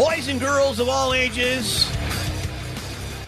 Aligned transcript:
Boys 0.00 0.28
and 0.28 0.40
girls 0.40 0.80
of 0.80 0.88
all 0.88 1.12
ages, 1.12 1.86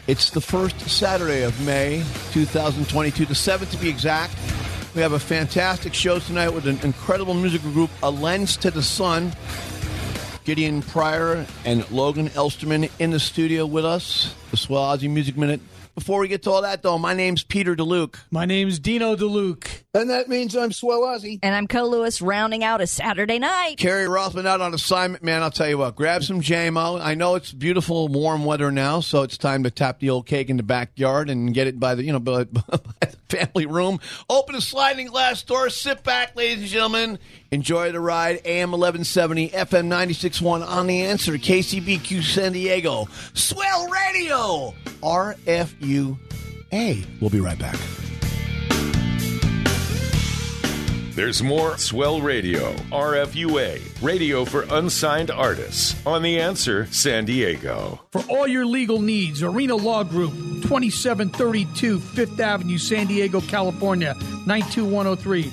it's 0.07 0.31
the 0.31 0.41
first 0.41 0.81
Saturday 0.89 1.43
of 1.43 1.61
May 1.67 2.03
2022, 2.33 3.27
the 3.27 3.35
7th 3.35 3.71
to 3.73 3.77
be 3.77 3.91
exact. 3.91 4.35
We 4.95 5.03
have 5.03 5.13
a 5.13 5.19
fantastic 5.19 5.93
show 5.93 6.19
tonight 6.19 6.49
with 6.49 6.67
an 6.67 6.79
incredible 6.83 7.35
musical 7.35 7.71
group, 7.73 7.91
A 8.03 8.11
Lens 8.11 8.57
to 8.57 8.71
the 8.71 8.83
Sun. 8.83 9.35
Gideon 10.45 10.81
Pryor 10.81 11.47
and 11.67 11.89
Logan 11.91 12.31
Elsterman 12.31 12.91
in 12.99 13.11
the 13.11 13.21
studio 13.21 13.67
with 13.67 13.85
us. 13.85 14.35
The 14.51 14.57
Aussie 14.57 15.11
Music 15.11 15.37
Minute. 15.37 15.61
Before 15.95 16.21
we 16.21 16.29
get 16.29 16.43
to 16.45 16.51
all 16.51 16.63
that, 16.63 16.83
though, 16.83 16.97
my 16.97 17.13
name's 17.13 17.43
Peter 17.43 17.77
DeLuke. 17.77 18.17
My 18.31 18.47
name's 18.47 18.79
Dino 18.79 19.15
DeLuke. 19.15 19.83
And 19.93 20.09
that 20.09 20.27
means 20.27 20.57
I'm 20.57 20.73
Swell 20.73 21.03
Ozzy. 21.03 21.39
And 21.43 21.55
I'm 21.55 21.67
Co 21.67 21.85
Lewis 21.85 22.23
rounding 22.23 22.65
out 22.65 22.81
a 22.81 22.87
Saturday 22.87 23.39
night. 23.39 23.77
Kerry 23.77 24.09
Rothman 24.09 24.47
out 24.47 24.63
on 24.63 24.73
assignment, 24.73 25.23
man. 25.23 25.43
I'll 25.43 25.51
tell 25.51 25.69
you 25.69 25.77
what, 25.77 25.95
grab 25.95 26.25
some 26.25 26.41
JMO. 26.41 26.99
I 26.99 27.13
know 27.13 27.35
it's 27.35 27.53
beautiful, 27.53 28.09
warm 28.09 28.47
weather 28.47 28.71
now, 28.71 29.01
so 29.01 29.23
it's 29.23 29.37
time 29.37 29.65
to 29.65 29.71
tap 29.71 29.99
the 30.01 30.09
old 30.09 30.27
cake 30.27 30.49
in 30.49 30.57
the 30.57 30.63
backyard 30.63 31.29
and 31.29 31.53
get 31.53 31.67
it 31.67 31.79
by 31.79 31.95
the, 31.95 32.05
you 32.05 32.13
know, 32.13 32.21
by, 32.21 32.45
by 32.45 32.63
the 33.01 33.17
family 33.33 33.67
room. 33.67 33.99
Open 34.29 34.55
the 34.55 34.61
sliding 34.61 35.07
glass 35.07 35.43
door, 35.43 35.71
sit 35.71 36.05
back, 36.05 36.37
ladies 36.37 36.63
and 36.63 36.69
gentlemen. 36.69 37.19
Enjoy 37.51 37.93
the 37.93 38.01
ride. 38.01 38.41
AM 38.45 38.73
1170, 38.73 39.51
FM 39.51 39.89
96.1 39.89 40.67
on 40.67 40.87
the 40.87 41.03
answer. 41.03 41.33
KCBQ 41.33 42.23
San 42.23 42.53
Diego. 42.53 43.09
Swell 43.35 43.89
Radio. 43.89 44.75
RFUA. 45.03 46.19
We'll 47.21 47.31
be 47.31 47.41
right 47.41 47.59
back. 47.59 47.77
There's 51.15 51.43
more 51.43 51.77
Swell 51.77 52.23
Radio, 52.23 52.73
RFUA, 52.91 54.03
radio 54.03 54.47
for 54.47 54.63
unsigned 54.71 55.31
artists, 55.31 55.95
on 56.07 56.23
The 56.23 56.41
Answer 56.41 56.87
San 56.87 57.27
Diego. 57.27 58.01
For 58.13 58.23
all 58.31 58.47
your 58.49 58.65
legal 58.65 58.99
needs, 58.99 59.43
Arena 59.43 59.77
Law 59.77 60.05
Group, 60.05 60.33
2732 60.63 62.01
Fifth 62.01 62.41
Avenue, 62.41 62.79
San 62.79 63.09
Diego, 63.09 63.43
California, 63.43 64.15
92103. 64.47 65.53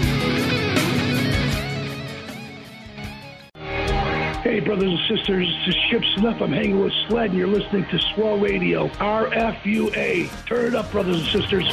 Hey, 4.51 4.59
brothers 4.59 4.91
and 4.91 5.17
sisters, 5.17 5.47
this 5.65 5.73
is 5.73 5.81
Ship 5.89 6.03
Snuff. 6.17 6.41
I'm 6.41 6.51
hanging 6.51 6.81
with 6.81 6.91
Sled, 7.07 7.29
and 7.29 7.39
you're 7.39 7.47
listening 7.47 7.85
to 7.85 7.97
Swell 8.13 8.37
Radio, 8.37 8.89
RFUA. 8.89 10.45
Turn 10.45 10.65
it 10.65 10.75
up, 10.75 10.91
brothers 10.91 11.21
and 11.21 11.25
sisters. 11.27 11.65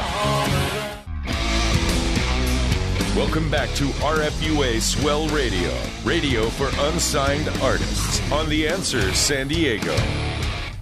Welcome 3.16 3.50
back 3.50 3.68
to 3.70 3.86
RFUA 3.86 4.80
Swell 4.80 5.26
Radio, 5.30 5.76
radio 6.04 6.48
for 6.50 6.70
unsigned 6.86 7.48
artists, 7.60 8.20
on 8.30 8.48
The 8.48 8.68
Answer 8.68 9.12
San 9.12 9.48
Diego. 9.48 9.96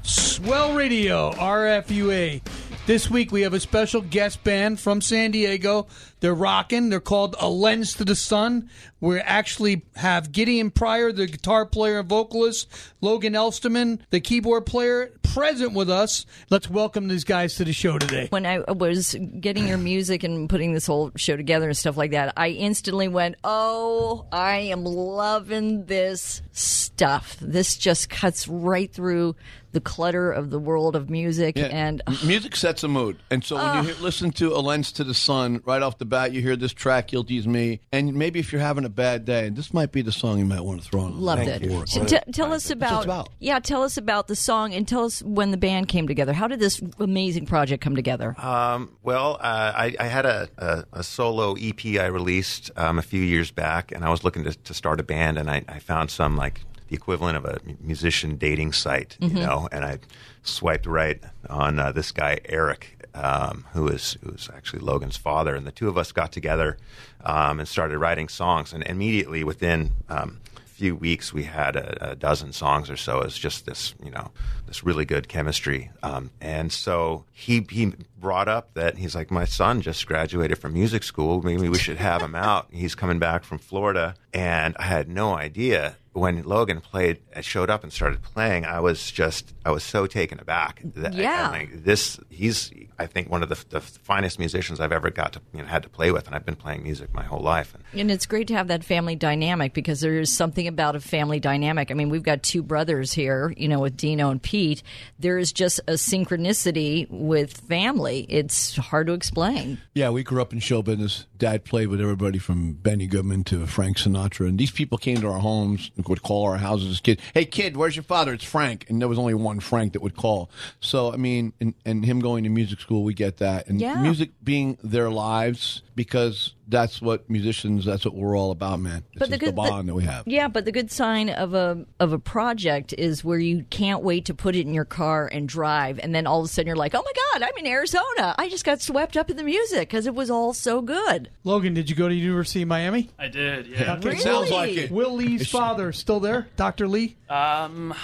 Swell 0.02 0.74
Radio, 0.74 1.32
RFUA. 1.32 2.42
This 2.86 3.10
week 3.10 3.32
we 3.32 3.40
have 3.40 3.54
a 3.54 3.58
special 3.58 4.02
guest 4.02 4.44
band 4.44 4.78
from 4.78 5.00
San 5.00 5.30
Diego. 5.30 5.86
They're 6.20 6.34
rocking. 6.34 6.88
They're 6.88 7.00
called 7.00 7.36
A 7.40 7.48
Lens 7.48 7.94
to 7.94 8.04
the 8.04 8.16
Sun. 8.16 8.70
We 9.00 9.18
actually 9.20 9.84
have 9.96 10.32
Gideon 10.32 10.70
Pryor, 10.70 11.12
the 11.12 11.26
guitar 11.26 11.66
player 11.66 12.00
and 12.00 12.08
vocalist, 12.08 12.68
Logan 13.00 13.34
Elsterman, 13.34 14.00
the 14.10 14.20
keyboard 14.20 14.64
player, 14.66 15.12
present 15.22 15.74
with 15.74 15.90
us. 15.90 16.24
Let's 16.48 16.70
welcome 16.70 17.08
these 17.08 17.24
guys 17.24 17.56
to 17.56 17.64
the 17.64 17.74
show 17.74 17.98
today. 17.98 18.28
When 18.30 18.46
I 18.46 18.60
was 18.60 19.14
getting 19.38 19.68
your 19.68 19.76
music 19.76 20.24
and 20.24 20.48
putting 20.48 20.72
this 20.72 20.86
whole 20.86 21.12
show 21.16 21.36
together 21.36 21.68
and 21.68 21.76
stuff 21.76 21.98
like 21.98 22.12
that, 22.12 22.32
I 22.36 22.48
instantly 22.48 23.08
went, 23.08 23.36
Oh, 23.44 24.24
I 24.32 24.56
am 24.56 24.84
loving 24.84 25.84
this 25.84 26.40
stuff. 26.52 27.36
This 27.40 27.76
just 27.76 28.08
cuts 28.08 28.48
right 28.48 28.90
through 28.90 29.36
the 29.72 29.80
clutter 29.82 30.32
of 30.32 30.48
the 30.48 30.58
world 30.58 30.96
of 30.96 31.10
music. 31.10 31.58
Yeah, 31.58 31.66
And 31.66 32.00
m- 32.06 32.16
music 32.24 32.56
sets 32.56 32.82
a 32.82 32.88
mood, 32.88 33.18
and 33.30 33.44
so 33.44 33.56
when 33.56 33.84
you 33.84 33.92
hear, 33.92 34.02
listen 34.02 34.30
to 34.32 34.54
"A 34.54 34.60
Lens 34.60 34.90
to 34.92 35.04
the 35.04 35.12
Sun" 35.12 35.60
right 35.66 35.82
off 35.82 35.98
the 35.98 36.05
bat, 36.06 36.32
you 36.32 36.40
hear 36.40 36.56
this 36.56 36.72
track 36.72 37.08
"Guilty 37.08 37.38
as 37.38 37.46
Me," 37.46 37.80
and 37.92 38.14
maybe 38.14 38.40
if 38.40 38.52
you're 38.52 38.60
having 38.60 38.84
a 38.84 38.88
bad 38.88 39.24
day, 39.24 39.48
this 39.48 39.74
might 39.74 39.92
be 39.92 40.02
the 40.02 40.12
song 40.12 40.38
you 40.38 40.44
might 40.44 40.60
want 40.60 40.82
to 40.82 40.88
throw 40.88 41.02
on. 41.02 41.20
Loved 41.20 41.44
Thank 41.44 41.62
it. 41.62 41.88
So 41.88 42.04
t- 42.04 42.18
tell 42.32 42.52
us 42.52 42.70
about, 42.70 43.04
about. 43.04 43.28
yeah, 43.38 43.58
tell 43.58 43.82
us 43.82 43.96
about 43.96 44.28
the 44.28 44.36
song 44.36 44.74
and 44.74 44.86
tell 44.86 45.04
us 45.04 45.22
when 45.22 45.50
the 45.50 45.56
band 45.56 45.88
came 45.88 46.06
together. 46.06 46.32
How 46.32 46.48
did 46.48 46.60
this 46.60 46.80
amazing 46.98 47.46
project 47.46 47.82
come 47.82 47.94
together? 47.94 48.34
Um, 48.38 48.96
well, 49.02 49.34
uh, 49.40 49.72
I, 49.74 49.96
I 49.98 50.06
had 50.06 50.26
a, 50.26 50.48
a, 50.58 50.84
a 50.92 51.02
solo 51.02 51.54
EP 51.54 51.84
I 52.00 52.06
released 52.06 52.70
um, 52.76 52.98
a 52.98 53.02
few 53.02 53.22
years 53.22 53.50
back, 53.50 53.92
and 53.92 54.04
I 54.04 54.10
was 54.10 54.24
looking 54.24 54.44
to, 54.44 54.52
to 54.52 54.74
start 54.74 55.00
a 55.00 55.02
band, 55.04 55.38
and 55.38 55.50
I, 55.50 55.64
I 55.68 55.78
found 55.78 56.10
some 56.10 56.36
like 56.36 56.62
the 56.88 56.94
equivalent 56.94 57.36
of 57.36 57.44
a 57.44 57.58
musician 57.80 58.36
dating 58.36 58.72
site, 58.72 59.16
you 59.20 59.28
know, 59.30 59.68
and 59.72 59.84
I 59.84 59.98
swiped 60.42 60.86
right 60.86 61.20
on 61.48 61.78
uh, 61.80 61.92
this 61.92 62.12
guy 62.12 62.38
Eric, 62.44 62.95
um, 63.16 63.64
who 63.72 63.88
is 63.88 64.16
who 64.22 64.30
is 64.30 64.48
actually 64.54 64.80
Logan's 64.80 65.16
father, 65.16 65.54
and 65.54 65.66
the 65.66 65.72
two 65.72 65.88
of 65.88 65.98
us 65.98 66.12
got 66.12 66.32
together 66.32 66.76
um, 67.24 67.58
and 67.58 67.68
started 67.68 67.98
writing 67.98 68.28
songs, 68.28 68.72
and 68.72 68.82
immediately 68.84 69.44
within. 69.44 69.92
Um, 70.08 70.40
few 70.76 70.94
weeks 70.94 71.32
we 71.32 71.44
had 71.44 71.74
a, 71.74 72.10
a 72.10 72.14
dozen 72.14 72.52
songs 72.52 72.90
or 72.90 72.98
so. 72.98 73.22
It's 73.22 73.38
just 73.38 73.64
this, 73.64 73.94
you 74.04 74.10
know, 74.10 74.30
this 74.66 74.84
really 74.84 75.06
good 75.06 75.26
chemistry. 75.26 75.90
Um, 76.02 76.30
and 76.38 76.70
so 76.70 77.24
he 77.32 77.66
he 77.70 77.94
brought 78.18 78.48
up 78.48 78.74
that 78.74 78.98
he's 78.98 79.14
like, 79.14 79.30
my 79.30 79.44
son 79.44 79.80
just 79.82 80.06
graduated 80.06 80.58
from 80.58 80.72
music 80.72 81.02
school. 81.02 81.42
Maybe 81.42 81.68
we 81.68 81.78
should 81.78 81.98
have 81.98 82.22
him 82.22 82.34
out. 82.34 82.68
He's 82.70 82.94
coming 82.94 83.18
back 83.18 83.44
from 83.44 83.58
Florida, 83.58 84.14
and 84.32 84.76
I 84.78 84.84
had 84.84 85.08
no 85.08 85.34
idea 85.34 85.96
when 86.16 86.42
Logan 86.44 86.80
played, 86.80 87.20
uh, 87.34 87.42
showed 87.42 87.68
up 87.68 87.82
and 87.82 87.92
started 87.92 88.22
playing, 88.22 88.64
I 88.64 88.80
was 88.80 89.10
just, 89.10 89.54
I 89.64 89.70
was 89.70 89.84
so 89.84 90.06
taken 90.06 90.40
aback. 90.40 90.80
That 90.82 91.14
Yeah. 91.14 91.50
I 91.50 91.58
think 91.58 91.84
this, 91.84 92.18
he's, 92.30 92.72
I 92.98 93.06
think, 93.06 93.30
one 93.30 93.42
of 93.42 93.50
the, 93.50 93.62
the 93.68 93.80
finest 93.80 94.38
musicians 94.38 94.80
I've 94.80 94.92
ever 94.92 95.10
got 95.10 95.34
to, 95.34 95.42
you 95.52 95.60
know, 95.60 95.66
had 95.66 95.82
to 95.82 95.88
play 95.90 96.10
with, 96.10 96.26
and 96.26 96.34
I've 96.34 96.46
been 96.46 96.56
playing 96.56 96.82
music 96.82 97.12
my 97.12 97.22
whole 97.22 97.42
life. 97.42 97.74
And 97.74 97.84
And 98.00 98.10
it's 98.10 98.24
great 98.24 98.48
to 98.48 98.54
have 98.54 98.68
that 98.68 98.82
family 98.82 99.14
dynamic 99.14 99.74
because 99.74 100.00
there 100.00 100.18
is 100.18 100.34
something 100.34 100.66
about 100.66 100.96
a 100.96 101.00
family 101.00 101.38
dynamic. 101.38 101.90
I 101.90 101.94
mean, 101.94 102.08
we've 102.08 102.22
got 102.22 102.42
two 102.42 102.62
brothers 102.62 103.12
here, 103.12 103.52
you 103.56 103.68
know, 103.68 103.80
with 103.80 103.96
Dino 103.96 104.30
and 104.30 104.42
Pete. 104.42 104.82
There 105.18 105.36
is 105.36 105.52
just 105.52 105.80
a 105.80 105.92
synchronicity 105.92 107.06
with 107.10 107.52
family. 107.52 108.05
It's 108.14 108.76
hard 108.76 109.06
to 109.08 109.12
explain. 109.12 109.78
Yeah, 109.94 110.10
we 110.10 110.22
grew 110.22 110.40
up 110.40 110.52
in 110.52 110.58
show 110.60 110.82
business. 110.82 111.26
Dad 111.36 111.64
played 111.64 111.88
with 111.88 112.00
everybody 112.00 112.38
from 112.38 112.72
Benny 112.72 113.06
Goodman 113.06 113.44
to 113.44 113.66
Frank 113.66 113.98
Sinatra, 113.98 114.48
and 114.48 114.58
these 114.58 114.70
people 114.70 114.96
came 114.98 115.20
to 115.20 115.28
our 115.28 115.38
homes 115.38 115.90
and 115.96 116.06
would 116.08 116.22
call 116.22 116.44
our 116.46 116.56
houses 116.56 116.90
as 116.90 117.00
kids. 117.00 117.22
Hey, 117.34 117.44
kid, 117.44 117.76
where's 117.76 117.94
your 117.96 118.02
father? 118.02 118.32
It's 118.32 118.44
Frank, 118.44 118.86
and 118.88 119.00
there 119.00 119.08
was 119.08 119.18
only 119.18 119.34
one 119.34 119.60
Frank 119.60 119.92
that 119.92 120.02
would 120.02 120.16
call. 120.16 120.50
So, 120.80 121.12
I 121.12 121.16
mean, 121.16 121.52
and, 121.60 121.74
and 121.84 122.04
him 122.04 122.20
going 122.20 122.44
to 122.44 122.50
music 122.50 122.80
school, 122.80 123.04
we 123.04 123.12
get 123.14 123.36
that, 123.38 123.68
and 123.68 123.80
Yeah. 123.80 124.00
music 124.00 124.30
being 124.42 124.78
their 124.82 125.10
lives 125.10 125.82
because 125.94 126.54
that's 126.68 127.00
what 127.00 127.28
musicians. 127.30 127.84
That's 127.84 128.04
what 128.04 128.14
we're 128.14 128.36
all 128.36 128.50
about, 128.50 128.80
man. 128.80 129.04
This 129.14 129.30
is 129.30 129.38
the, 129.38 129.52
bond 129.52 129.88
that 129.88 129.94
we 129.94 130.04
have. 130.04 130.26
Yeah, 130.26 130.48
but 130.48 130.64
the 130.64 130.72
good 130.72 130.90
sign 130.90 131.30
of 131.30 131.54
a 131.54 131.84
of 132.00 132.12
a 132.12 132.18
project 132.18 132.92
is 132.96 133.24
where 133.24 133.38
you 133.38 133.64
can't 133.70 134.02
wait 134.02 134.26
to 134.26 134.34
put 134.34 134.56
it 134.56 134.62
in 134.62 134.74
your 134.74 134.84
car 134.84 135.26
and 135.26 135.48
drive, 135.48 135.98
and 136.00 136.14
then 136.14 136.26
all 136.26 136.40
of 136.40 136.46
a 136.46 136.48
sudden 136.48 136.66
you're 136.66 136.76
like, 136.76 136.94
"Oh 136.94 137.02
my 137.02 137.12
God, 137.32 137.42
I'm 137.42 137.56
in 137.64 137.66
Arizona! 137.70 138.34
I 138.38 138.48
just 138.48 138.64
got 138.64 138.80
swept 138.80 139.16
up 139.16 139.30
in 139.30 139.36
the 139.36 139.44
music 139.44 139.88
because 139.88 140.06
it 140.06 140.14
was 140.14 140.30
all 140.30 140.52
so 140.52 140.82
good." 140.82 141.30
Logan, 141.44 141.74
did 141.74 141.88
you 141.88 141.96
go 141.96 142.08
to 142.08 142.14
University 142.14 142.62
of 142.62 142.68
Miami? 142.68 143.10
I 143.18 143.28
did, 143.28 143.66
yeah. 143.66 143.94
Okay, 143.94 144.08
Really? 144.08 144.20
Sounds 144.20 144.50
like 144.50 144.76
it. 144.76 144.90
Will 144.90 145.14
Lee's 145.14 145.48
father 145.48 145.92
still 145.92 146.20
there? 146.20 146.48
Dr. 146.56 146.88
Lee? 146.88 147.16
Um, 147.28 147.94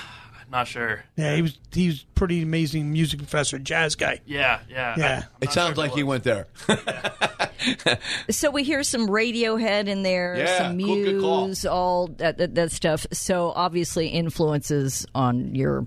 not 0.52 0.68
sure. 0.68 1.02
Yeah, 1.16 1.34
he 1.34 1.42
was 1.42 1.58
he 1.72 1.88
was 1.88 2.04
pretty 2.14 2.42
amazing 2.42 2.92
music 2.92 3.18
professor, 3.18 3.58
jazz 3.58 3.96
guy. 3.96 4.20
Yeah, 4.26 4.60
yeah. 4.70 4.94
Yeah. 4.96 5.22
I- 5.40 5.44
It 5.46 5.50
sounds 5.52 5.74
sure 5.74 5.84
like 5.84 5.92
he 5.94 6.04
went 6.04 6.22
there. 6.24 6.46
So 8.28 8.50
we 8.50 8.64
hear 8.64 8.82
some 8.82 9.06
Radiohead 9.08 9.86
in 9.86 10.02
there, 10.02 10.34
Yeah, 10.36 10.58
some 10.58 10.76
good- 10.78 11.04
good. 11.20 11.20
Muse, 11.46 11.64
all 11.64 12.08
that, 12.18 12.38
that 12.38 12.56
that 12.56 12.72
stuff. 12.72 13.06
So 13.12 13.52
obviously 13.54 14.08
influences 14.08 15.06
on 15.14 15.54
your 15.54 15.86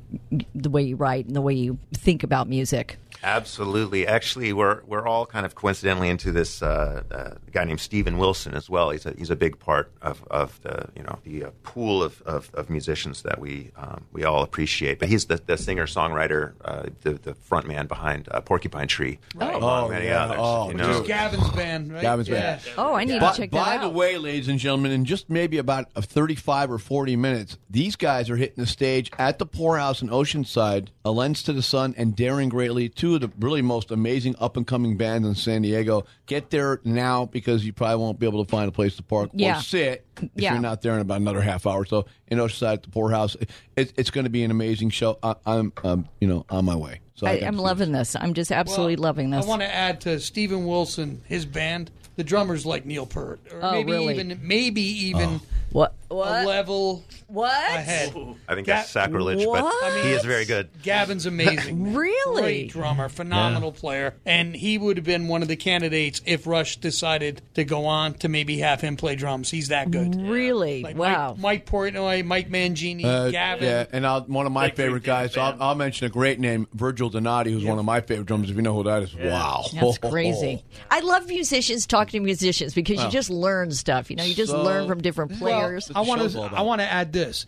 the 0.53 0.69
way 0.69 0.83
you 0.83 0.95
write 0.95 1.25
and 1.25 1.35
the 1.35 1.41
way 1.41 1.53
you 1.53 1.77
think 1.93 2.23
about 2.23 2.47
music. 2.47 2.97
Absolutely. 3.25 4.05
Actually, 4.05 4.53
we're 4.53 4.81
we're 4.85 5.07
all 5.07 5.25
kind 5.25 5.47
of 5.47 5.55
coincidentally 5.55 6.09
into 6.09 6.31
this 6.31 6.61
uh, 6.61 7.01
uh, 7.11 7.31
guy 7.51 7.63
named 7.63 7.79
Steven 7.79 8.19
Wilson 8.19 8.53
as 8.53 8.69
well. 8.69 8.91
He's 8.91 9.07
a 9.07 9.15
he's 9.17 9.31
a 9.31 9.35
big 9.35 9.57
part 9.57 9.91
of, 10.03 10.23
of 10.29 10.61
the 10.61 10.89
you 10.95 11.01
know 11.01 11.17
the 11.23 11.45
uh, 11.45 11.49
pool 11.63 12.03
of, 12.03 12.21
of, 12.21 12.51
of 12.53 12.69
musicians 12.69 13.23
that 13.23 13.39
we 13.39 13.71
um, 13.77 14.05
we 14.13 14.23
all 14.25 14.43
appreciate. 14.43 14.99
But 14.99 15.09
he's 15.09 15.25
the, 15.25 15.41
the 15.43 15.57
singer 15.57 15.87
songwriter, 15.87 16.53
uh, 16.63 16.83
the 17.01 17.13
the 17.13 17.33
front 17.33 17.67
man 17.67 17.87
behind 17.87 18.27
uh, 18.29 18.41
Porcupine 18.41 18.87
Tree, 18.87 19.17
among 19.39 19.63
Oh, 19.63 19.89
many 19.89 20.05
yeah. 20.05 20.23
others. 20.25 20.37
Oh, 20.39 20.67
you 20.69 20.75
know. 20.75 20.87
Which 20.89 20.97
is 21.01 21.07
Gavin's 21.07 21.49
band, 21.49 21.91
right? 21.91 22.01
Gavin's 22.03 22.29
yeah. 22.29 22.39
band. 22.57 22.61
Oh, 22.77 22.93
I 22.93 23.05
need 23.05 23.19
By, 23.19 23.31
to 23.31 23.37
check 23.37 23.49
that 23.49 23.57
out. 23.57 23.65
by 23.65 23.77
the 23.87 23.89
way, 23.89 24.19
ladies 24.19 24.49
and 24.49 24.59
gentlemen, 24.59 24.91
in 24.91 25.03
just 25.03 25.31
maybe 25.31 25.57
about 25.57 25.87
a 25.95 26.01
35 26.03 26.71
or 26.71 26.77
40 26.77 27.15
minutes, 27.15 27.57
these 27.71 27.95
guys 27.95 28.29
are 28.29 28.37
hitting 28.37 28.63
the 28.63 28.67
stage 28.67 29.09
at 29.17 29.39
the 29.39 29.47
Poorhouse 29.47 30.03
in 30.03 30.09
Oceanside, 30.09 30.89
A 31.03 31.09
Lens 31.11 31.41
to 31.43 31.53
the 31.53 31.63
Sun, 31.63 31.95
and 31.97 32.15
Daring 32.15 32.49
Greatly, 32.49 32.87
two 32.87 33.14
of 33.15 33.21
the 33.21 33.31
really 33.39 33.61
most 33.61 33.91
amazing 33.91 34.35
up 34.39 34.57
and 34.57 34.67
coming 34.67 34.97
bands 34.97 35.27
in 35.27 35.35
San 35.35 35.61
Diego. 35.63 36.05
Get 36.27 36.49
there 36.49 36.79
now 36.83 37.25
because 37.25 37.65
you 37.65 37.73
probably 37.73 37.97
won't 37.97 38.19
be 38.19 38.25
able 38.27 38.43
to 38.43 38.49
find 38.49 38.69
a 38.69 38.71
place 38.71 38.95
to 38.97 39.03
park 39.03 39.31
Yeah. 39.33 39.57
or 39.59 39.61
sit 39.61 40.05
if 40.21 40.29
Yeah. 40.35 40.53
you're 40.53 40.61
not 40.61 40.81
there 40.81 40.93
in 40.95 41.01
about 41.01 41.21
another 41.21 41.41
half 41.41 41.65
hour. 41.65 41.85
So 41.85 42.05
in 42.27 42.37
Oceanside 42.37 42.73
at 42.73 42.83
the 42.83 42.89
Poorhouse, 42.89 43.35
it, 43.75 43.93
it's 43.97 44.09
going 44.11 44.25
to 44.25 44.29
be 44.29 44.43
an 44.43 44.51
amazing 44.51 44.89
show. 44.91 45.17
I, 45.23 45.35
I'm, 45.45 45.73
um, 45.83 46.07
you 46.19 46.27
know, 46.27 46.45
on 46.49 46.65
my 46.65 46.75
way. 46.75 46.99
So 47.15 47.27
I, 47.27 47.39
got 47.39 47.47
I'm 47.47 47.57
loving 47.57 47.91
this. 47.93 48.15
I'm 48.15 48.33
just 48.33 48.51
absolutely 48.51 48.95
Well, 48.97 49.03
loving 49.03 49.29
this. 49.29 49.45
I 49.45 49.47
want 49.47 49.61
to 49.61 49.73
add 49.73 50.01
to 50.01 50.19
Steven 50.19 50.65
Wilson, 50.65 51.21
his 51.25 51.45
band. 51.45 51.89
The 52.17 52.23
drummer's 52.23 52.65
like 52.65 52.85
Neil 52.85 53.05
Peart, 53.05 53.39
or 53.51 53.59
Oh, 53.61 53.71
maybe 53.73 53.91
really? 53.91 54.13
even 54.19 54.39
maybe 54.41 54.81
even 54.81 55.41
what? 55.75 55.93
a 56.11 56.45
level 56.45 57.03
What? 57.27 57.51
ahead. 57.51 58.13
I 58.47 58.55
think 58.55 58.67
Ga- 58.67 58.75
that's 58.75 58.89
sacrilege, 58.89 59.45
What? 59.45 59.73
but 59.81 60.03
he 60.05 60.11
is 60.11 60.23
very 60.23 60.45
good. 60.45 60.69
Gavin's 60.83 61.25
amazing. 61.25 61.83
man. 61.83 61.93
Really? 61.95 62.41
Great 62.41 62.69
drummer, 62.71 63.09
phenomenal 63.09 63.71
player. 63.71 64.13
And 64.25 64.55
he 64.55 64.77
would 64.77 64.97
have 64.97 65.05
been 65.05 65.27
one 65.27 65.41
of 65.41 65.47
the 65.47 65.55
candidates 65.55 66.21
if 66.25 66.47
Rush 66.47 66.77
decided 66.77 67.41
to 67.55 67.63
go 67.65 67.85
on 67.87 68.13
to 68.15 68.29
maybe 68.29 68.59
have 68.59 68.79
him 68.81 68.95
play 68.95 69.15
drums. 69.15 69.49
He's 69.51 69.69
that 69.69 69.91
good. 69.91 70.15
Really? 70.15 70.83
Like 70.83 70.95
wow. 70.95 71.31
Mike, 71.31 71.39
Mike 71.41 71.65
Portnoy, 71.65 72.23
Mike 72.23 72.49
Mangini, 72.49 73.03
Uh, 73.03 73.31
Gavin. 73.31 73.63
Yeah, 73.67 73.85
and 73.91 74.05
I'll, 74.07 74.21
one 74.21 74.45
of 74.45 74.51
my 74.51 74.67
Big 74.67 74.75
favorite 74.77 75.03
favorite 75.03 75.03
guys. 75.31 75.37
I'll. 75.37 75.57
I'll 75.61 75.75
mention 75.75 76.05
a 76.05 76.09
great 76.09 76.39
name, 76.39 76.67
Virgil 76.73 77.09
Donati, 77.09 77.51
who's 77.51 77.65
one 77.65 77.79
of 77.79 77.85
my 77.85 77.99
favorite 78.01 78.27
drummers. 78.27 78.49
If 78.49 78.55
you 78.55 78.61
know 78.61 78.75
who 78.75 78.83
that 78.83 79.03
is, 79.03 79.15
wow, 79.15 79.65
That's 79.73 79.97
crazy. 79.97 80.63
I 80.91 80.99
love 81.01 81.27
musicians 81.27 81.85
talking 81.87 82.21
to 82.21 82.25
musicians 82.25 82.73
because 82.73 83.03
you 83.03 83.09
just 83.09 83.29
learn 83.29 83.71
stuff. 83.71 84.09
You 84.09 84.15
know, 84.17 84.23
you 84.23 84.35
just 84.35 84.51
So- 84.51 84.63
learn 84.63 84.87
from 84.87 85.01
different 85.01 85.37
players. 85.39 85.64
I 85.95 86.01
want 86.01 86.31
to. 86.31 86.41
I 86.41 86.61
want 86.61 86.81
to 86.81 86.91
add 86.91 87.13
this. 87.13 87.45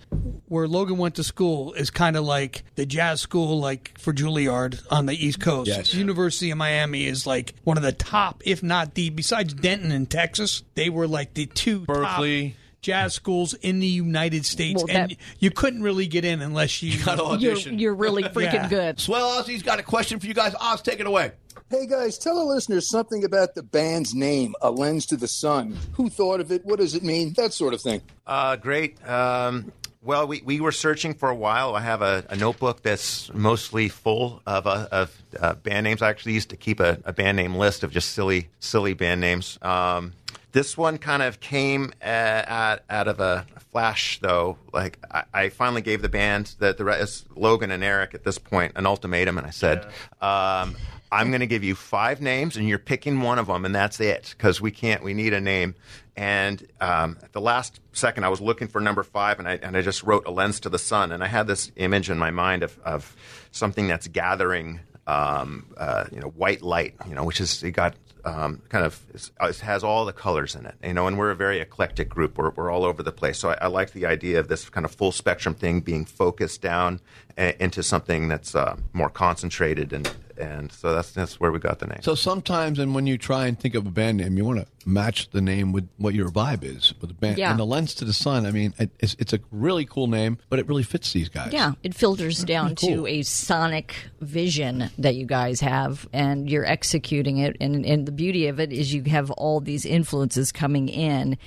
Where 0.47 0.67
Logan 0.67 0.97
went 0.97 1.15
to 1.15 1.23
school 1.23 1.73
is 1.73 1.89
kind 1.89 2.15
of 2.15 2.23
like 2.23 2.63
the 2.75 2.85
jazz 2.85 3.19
school, 3.19 3.59
like 3.59 3.97
for 3.99 4.13
Juilliard 4.13 4.81
on 4.89 5.05
the 5.05 5.13
East 5.13 5.41
Coast. 5.41 5.67
Yes. 5.67 5.93
University 5.93 6.51
of 6.51 6.57
Miami 6.57 7.05
is 7.05 7.27
like 7.27 7.53
one 7.65 7.75
of 7.77 7.83
the 7.83 7.91
top, 7.91 8.41
if 8.45 8.63
not 8.63 8.93
the. 8.93 9.09
Besides 9.09 9.53
Denton 9.53 9.91
in 9.91 10.05
Texas, 10.05 10.63
they 10.75 10.89
were 10.89 11.07
like 11.07 11.33
the 11.33 11.45
two 11.47 11.81
Berklee. 11.81 12.51
top 12.53 12.57
jazz 12.79 13.13
schools 13.13 13.53
in 13.55 13.79
the 13.79 13.87
United 13.87 14.45
States, 14.45 14.81
Well, 14.87 14.95
and 14.95 15.11
that- 15.11 15.17
you 15.39 15.51
couldn't 15.51 15.81
really 15.83 16.07
get 16.07 16.23
in 16.23 16.41
unless 16.41 16.81
you. 16.81 17.03
Got 17.03 17.15
to 17.17 17.23
you're, 17.43 17.51
audition. 17.53 17.79
you're 17.79 17.95
really 17.95 18.23
freaking 18.35 18.53
Yeah. 18.53 18.69
good. 18.69 18.99
Swell 19.01 19.41
Ozzy's 19.43 19.63
got 19.63 19.79
a 19.79 19.83
question 19.83 20.19
for 20.19 20.27
you 20.27 20.33
guys. 20.33 20.53
Oz, 20.61 20.81
take 20.81 20.99
it 21.01 21.07
away. 21.07 21.31
Hey 21.69 21.85
guys, 21.85 22.17
tell 22.17 22.35
the 22.35 22.45
listeners 22.45 22.89
something 22.89 23.25
about 23.25 23.53
the 23.53 23.61
band's 23.61 24.15
name, 24.15 24.55
A 24.61 24.71
Lens 24.71 25.05
to 25.07 25.17
the 25.17 25.27
Sun. 25.27 25.77
Who 25.95 26.09
thought 26.09 26.39
of 26.39 26.49
it? 26.49 26.63
What 26.65 26.79
does 26.79 26.95
it 26.95 27.03
mean? 27.03 27.33
That 27.33 27.53
sort 27.53 27.73
of 27.73 27.81
thing. 27.81 28.01
Uh, 28.25 28.55
great. 28.55 29.05
Um, 29.05 29.73
well, 30.01 30.29
we, 30.29 30.41
we 30.45 30.61
were 30.61 30.71
searching 30.71 31.13
for 31.13 31.27
a 31.27 31.35
while. 31.35 31.75
I 31.75 31.81
have 31.81 32.01
a, 32.01 32.23
a 32.29 32.37
notebook 32.37 32.83
that's 32.83 33.33
mostly 33.33 33.89
full 33.89 34.41
of, 34.47 34.65
uh, 34.65 34.87
of 34.93 35.21
uh, 35.37 35.55
band 35.55 35.83
names. 35.83 36.01
I 36.01 36.09
actually 36.09 36.35
used 36.35 36.51
to 36.51 36.55
keep 36.55 36.79
a, 36.79 36.99
a 37.03 37.11
band 37.11 37.35
name 37.35 37.55
list 37.55 37.83
of 37.83 37.91
just 37.91 38.11
silly 38.11 38.47
silly 38.59 38.93
band 38.93 39.19
names. 39.19 39.59
Um, 39.61 40.13
this 40.53 40.77
one 40.77 40.97
kind 40.97 41.21
of 41.21 41.41
came 41.41 41.91
uh, 42.01 42.05
at, 42.05 42.85
out 42.89 43.09
of 43.09 43.19
a 43.19 43.45
flash, 43.73 44.19
though. 44.21 44.57
Like 44.71 44.99
I, 45.11 45.23
I 45.33 45.49
finally 45.49 45.81
gave 45.81 46.01
the 46.01 46.07
band 46.07 46.55
that 46.59 46.77
the 46.77 46.85
rest, 46.85 47.27
Logan 47.35 47.71
and 47.71 47.83
Eric 47.83 48.13
at 48.13 48.23
this 48.23 48.37
point 48.37 48.71
an 48.77 48.85
ultimatum, 48.85 49.37
and 49.37 49.45
I 49.45 49.49
said, 49.49 49.85
um, 50.21 50.77
"I'm 51.11 51.29
going 51.29 51.41
to 51.41 51.47
give 51.47 51.63
you 51.63 51.75
five 51.75 52.21
names, 52.21 52.57
and 52.57 52.67
you're 52.67 52.79
picking 52.79 53.21
one 53.21 53.39
of 53.39 53.47
them, 53.47 53.65
and 53.65 53.73
that's 53.73 53.99
it, 53.99 54.35
because 54.37 54.61
we 54.61 54.71
can't. 54.71 55.03
We 55.03 55.13
need 55.13 55.33
a 55.33 55.41
name." 55.41 55.75
And 56.15 56.65
um, 56.81 57.17
at 57.21 57.31
the 57.33 57.41
last 57.41 57.79
second, 57.93 58.23
I 58.23 58.29
was 58.29 58.41
looking 58.41 58.67
for 58.67 58.81
number 58.81 59.03
five, 59.03 59.37
and 59.37 59.47
I 59.47 59.59
and 59.61 59.77
I 59.77 59.81
just 59.81 60.03
wrote 60.03 60.25
a 60.25 60.31
lens 60.31 60.59
to 60.61 60.69
the 60.69 60.79
sun, 60.79 61.11
and 61.11 61.23
I 61.23 61.27
had 61.27 61.45
this 61.45 61.71
image 61.75 62.09
in 62.09 62.17
my 62.17 62.31
mind 62.31 62.63
of 62.63 62.77
of 62.79 63.15
something 63.51 63.87
that's 63.87 64.07
gathering, 64.07 64.79
um, 65.05 65.67
uh, 65.77 66.05
you 66.11 66.19
know, 66.19 66.29
white 66.29 66.63
light, 66.63 66.95
you 67.07 67.13
know, 67.13 67.23
which 67.23 67.39
is 67.39 67.61
it 67.63 67.71
got 67.71 67.95
um, 68.25 68.61
kind 68.69 68.83
of 68.83 68.99
it 69.13 69.59
has 69.59 69.83
all 69.83 70.05
the 70.05 70.13
colors 70.13 70.55
in 70.55 70.65
it, 70.65 70.75
you 70.83 70.93
know, 70.93 71.07
and 71.07 71.17
we're 71.17 71.31
a 71.31 71.35
very 71.35 71.59
eclectic 71.59 72.09
group. 72.09 72.37
We're 72.37 72.49
we're 72.49 72.71
all 72.71 72.83
over 72.83 73.03
the 73.03 73.11
place, 73.11 73.37
so 73.37 73.51
I, 73.51 73.57
I 73.61 73.67
like 73.67 73.91
the 73.91 74.05
idea 74.05 74.39
of 74.39 74.47
this 74.47 74.69
kind 74.69 74.85
of 74.85 74.91
full 74.91 75.11
spectrum 75.11 75.53
thing 75.53 75.81
being 75.81 76.03
focused 76.03 76.61
down 76.61 76.99
uh, 77.37 77.53
into 77.59 77.83
something 77.83 78.27
that's 78.27 78.55
uh, 78.55 78.75
more 78.91 79.09
concentrated, 79.09 79.93
and 79.93 80.11
and 80.37 80.71
so 80.71 80.93
that's 80.93 81.11
that's 81.11 81.39
where 81.39 81.51
we 81.51 81.59
got 81.59 81.79
the 81.79 81.87
name. 81.87 81.99
So 82.01 82.15
sometimes, 82.15 82.79
and 82.79 82.93
when 82.95 83.07
you 83.07 83.17
try 83.17 83.47
and 83.47 83.59
think 83.59 83.75
of 83.75 83.85
a 83.85 83.91
band 83.91 84.17
name, 84.17 84.37
you 84.37 84.45
want 84.45 84.59
to 84.59 84.67
match 84.87 85.29
the 85.31 85.41
name 85.41 85.73
with 85.73 85.87
what 85.97 86.13
your 86.13 86.29
vibe 86.29 86.63
is 86.63 86.93
with 87.01 87.09
the 87.09 87.13
band. 87.13 87.37
Yeah. 87.37 87.51
And 87.51 87.59
the 87.59 87.65
lens 87.65 87.93
to 87.95 88.05
the 88.05 88.13
sun. 88.13 88.45
I 88.45 88.51
mean, 88.51 88.73
it, 88.79 88.89
it's, 88.99 89.15
it's 89.19 89.33
a 89.33 89.39
really 89.51 89.85
cool 89.85 90.07
name, 90.07 90.37
but 90.49 90.59
it 90.59 90.67
really 90.67 90.83
fits 90.83 91.11
these 91.11 91.29
guys. 91.29 91.51
Yeah, 91.51 91.73
it 91.83 91.93
filters 91.93 92.43
down 92.43 92.75
cool. 92.75 92.89
to 92.89 93.07
a 93.07 93.21
sonic 93.23 93.95
vision 94.21 94.89
that 94.97 95.15
you 95.15 95.25
guys 95.25 95.59
have, 95.59 96.07
and 96.13 96.49
you're 96.49 96.65
executing 96.65 97.39
it. 97.39 97.57
And, 97.59 97.85
and 97.85 98.05
the 98.05 98.11
beauty 98.11 98.47
of 98.47 98.59
it 98.59 98.71
is 98.71 98.93
you 98.93 99.03
have 99.03 99.29
all 99.31 99.59
these 99.59 99.85
influences 99.85 100.51
coming 100.51 100.87
in, 100.87 101.37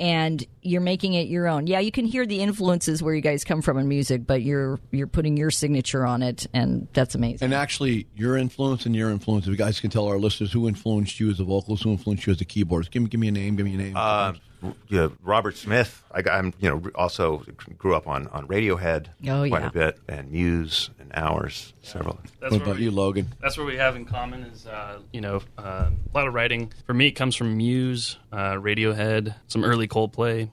and 0.00 0.44
you're 0.62 0.80
making 0.80 1.12
it 1.12 1.28
your 1.28 1.46
own. 1.46 1.66
Yeah, 1.66 1.78
you 1.78 1.92
can 1.92 2.06
hear 2.06 2.24
the 2.24 2.40
influences 2.40 3.02
where 3.02 3.14
you 3.14 3.20
guys 3.20 3.44
come 3.44 3.60
from 3.60 3.78
in 3.78 3.86
music, 3.86 4.26
but 4.26 4.42
you're 4.42 4.80
you're 4.90 5.06
putting 5.06 5.36
your 5.36 5.50
signature 5.50 6.06
on 6.06 6.22
it, 6.22 6.46
and 6.54 6.88
that's 6.94 7.14
amazing. 7.14 7.44
And 7.44 7.54
actually, 7.54 8.06
your 8.16 8.36
influence 8.36 8.86
and 8.86 8.96
your 8.96 9.10
influence. 9.10 9.44
If 9.44 9.50
you 9.50 9.56
guys 9.56 9.78
can 9.78 9.90
tell 9.90 10.08
our 10.08 10.18
listeners 10.18 10.50
who 10.50 10.66
influenced 10.66 11.20
you 11.20 11.30
as 11.30 11.38
a 11.38 11.44
vocalist, 11.44 11.84
who 11.84 11.90
influenced 11.90 12.26
you 12.26 12.32
as 12.32 12.40
a 12.40 12.46
keyboardist. 12.46 12.90
Give 12.90 13.02
me, 13.02 13.08
give 13.08 13.20
me 13.20 13.28
a 13.28 13.32
name. 13.32 13.56
Give 13.56 13.66
me 13.66 13.74
a 13.74 13.78
name. 13.78 13.92
Uh, 13.94 14.32
you 14.88 14.96
know, 14.98 15.12
Robert 15.22 15.56
Smith. 15.56 16.02
I, 16.12 16.22
I'm 16.30 16.52
you 16.60 16.68
know, 16.68 16.82
also 16.94 17.44
grew 17.78 17.94
up 17.94 18.06
on, 18.08 18.26
on 18.28 18.46
Radiohead 18.48 19.06
Oh, 19.28 19.48
quite 19.48 19.62
yeah. 19.62 19.66
a 19.66 19.70
bit, 19.72 19.98
and 20.08 20.30
Muse, 20.30 20.90
and 20.98 21.10
Hours, 21.14 21.72
several. 21.82 22.18
That's 22.40 22.52
What 22.52 22.52
where 22.52 22.62
about 22.62 22.76
we- 22.76 22.84
you, 22.84 22.90
Logan? 22.90 23.28
That's 23.40 23.56
what 23.58 23.66
we 23.66 23.76
have 23.76 23.96
in 23.96 24.04
common 24.04 24.42
is, 24.44 24.66
uh, 24.66 24.98
you 25.12 25.20
know, 25.20 25.42
uh, 25.58 25.90
a 25.90 26.16
lot 26.16 26.26
of 26.28 26.34
writing. 26.34 26.72
For 26.86 26.94
me, 26.94 27.08
it 27.08 27.12
comes 27.12 27.34
from 27.36 27.56
Muse, 27.56 28.18
uh, 28.32 28.54
Radiohead, 28.54 29.34
some 29.48 29.64
early 29.64 29.88
Coldplay. 29.88 30.50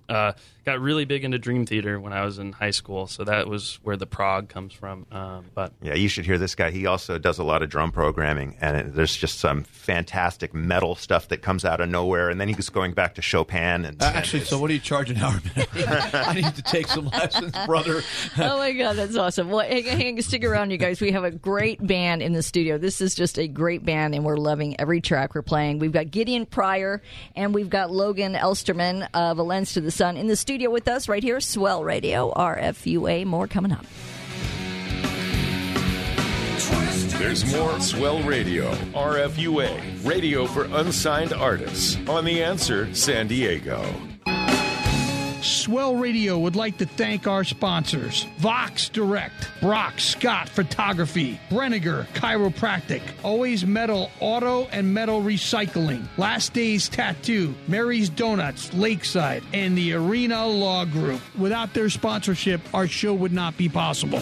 Got 0.68 0.82
really 0.82 1.06
big 1.06 1.24
into 1.24 1.40
Dream 1.40 1.66
Theater 1.66 1.98
when 1.98 2.12
I 2.12 2.26
was 2.26 2.40
in 2.40 2.52
high 2.52 2.72
school, 2.72 3.08
so 3.08 3.24
that 3.24 3.48
was 3.48 3.80
where 3.84 3.96
the 3.96 4.06
prog 4.06 4.50
comes 4.50 4.74
from. 4.74 5.06
Um, 5.14 5.46
but 5.56 5.72
Yeah, 5.82 5.94
you 5.94 6.10
should 6.10 6.26
hear 6.26 6.38
this 6.38 6.56
guy. 6.56 6.72
He 6.72 6.86
also 6.86 7.18
does 7.18 7.40
a 7.40 7.44
lot 7.46 7.64
of 7.64 7.70
drum 7.70 7.94
programming, 7.94 8.58
and 8.60 8.76
it, 8.76 8.94
there's 8.94 9.16
just 9.16 9.40
some 9.40 9.64
fantastic 9.64 10.54
metal 10.54 10.96
stuff 10.96 11.30
that 11.30 11.42
comes 11.42 11.64
out 11.64 11.80
of 11.80 11.88
nowhere. 11.88 12.30
And 12.30 12.42
then 12.42 12.50
he's 12.50 12.68
going 12.68 12.92
back 12.92 13.16
to 13.16 13.22
Chopin. 13.22 13.86
And 13.86 14.04
Uh, 14.04 14.12
Actually, 14.14 14.44
so 14.44 14.60
what 14.60 14.68
do 14.68 14.74
you 14.74 14.82
charge 14.82 15.10
an 15.10 15.16
hour? 15.20 15.40
I 15.56 16.34
need 16.36 16.54
to 16.56 16.62
take 16.62 16.88
some 16.90 17.06
lessons, 17.06 17.54
brother. 17.66 18.02
oh 18.38 18.58
my 18.58 18.74
god, 18.74 18.98
that's 18.98 19.16
awesome! 19.16 19.50
Well, 19.50 19.66
hang, 19.66 19.86
hang, 19.86 20.22
stick 20.22 20.44
around, 20.44 20.72
you 20.72 20.78
guys. 20.78 21.00
We 21.00 21.14
have 21.14 21.24
a 21.24 21.32
great 21.32 21.88
band 21.88 22.22
in 22.22 22.34
the 22.34 22.44
studio. 22.44 22.78
This 22.78 23.00
is 23.00 23.16
just 23.16 23.40
a 23.40 23.48
great 23.48 23.86
band, 23.86 24.16
and 24.16 24.26
we're 24.26 24.36
loving 24.36 24.78
every 24.82 25.00
track 25.00 25.34
we're 25.34 25.44
playing. 25.44 25.80
We've 25.80 25.94
got 25.94 26.12
Gideon 26.12 26.46
Pryor 26.46 27.02
and 27.38 27.56
we've 27.56 27.70
got 27.70 27.90
Logan 27.90 28.34
Elsterman 28.34 29.08
of 29.14 29.40
A 29.40 29.44
Lens 29.44 29.72
to 29.72 29.80
the 29.80 29.92
Sun 29.92 30.18
in 30.18 30.28
the 30.28 30.36
studio 30.36 30.57
with 30.66 30.88
us 30.88 31.08
right 31.08 31.22
here. 31.22 31.40
Swell 31.40 31.84
Radio, 31.84 32.34
RFUA. 32.34 33.26
More 33.26 33.48
coming 33.48 33.72
up. 33.72 33.86
There's 37.20 37.52
more 37.56 37.80
Swell 37.80 38.22
Radio, 38.24 38.72
RFUA, 38.94 40.06
radio 40.08 40.48
for 40.48 40.66
unsigned 40.66 41.34
artists 41.34 41.98
on 42.08 42.26
The 42.26 42.44
Answer 42.44 42.94
San 42.94 43.28
Diego. 43.28 43.84
Swell 45.41 45.96
Radio 45.96 46.38
would 46.39 46.56
like 46.56 46.77
to 46.77 46.86
thank 46.86 47.27
our 47.27 47.44
sponsors 47.44 48.25
Vox 48.38 48.89
Direct, 48.89 49.50
Brock 49.62 50.00
Scott 50.00 50.50
Photography, 50.50 51.39
Brenniger 51.50 52.08
Chiropractic, 52.13 53.01
Always 53.24 53.65
Metal 53.65 54.10
Auto 54.20 54.65
and 54.72 54.94
Metal 54.94 55.22
Recycling, 55.22 56.08
Last 56.17 56.53
Days 56.53 56.89
Tattoo, 56.89 57.56
Mary's 57.67 58.10
Donuts, 58.10 58.74
Lakeside, 58.74 59.44
and 59.53 59.77
the 59.77 59.94
Arena 59.94 60.46
Law 60.46 60.86
Group. 60.86 61.22
Without 61.38 61.74
their 61.74 61.89
sponsorship, 61.89 62.62
our 62.74 62.88
show 62.88 63.13
would 63.13 63.34
not 63.34 63.58
be 63.58 63.70
possible. 63.70 64.22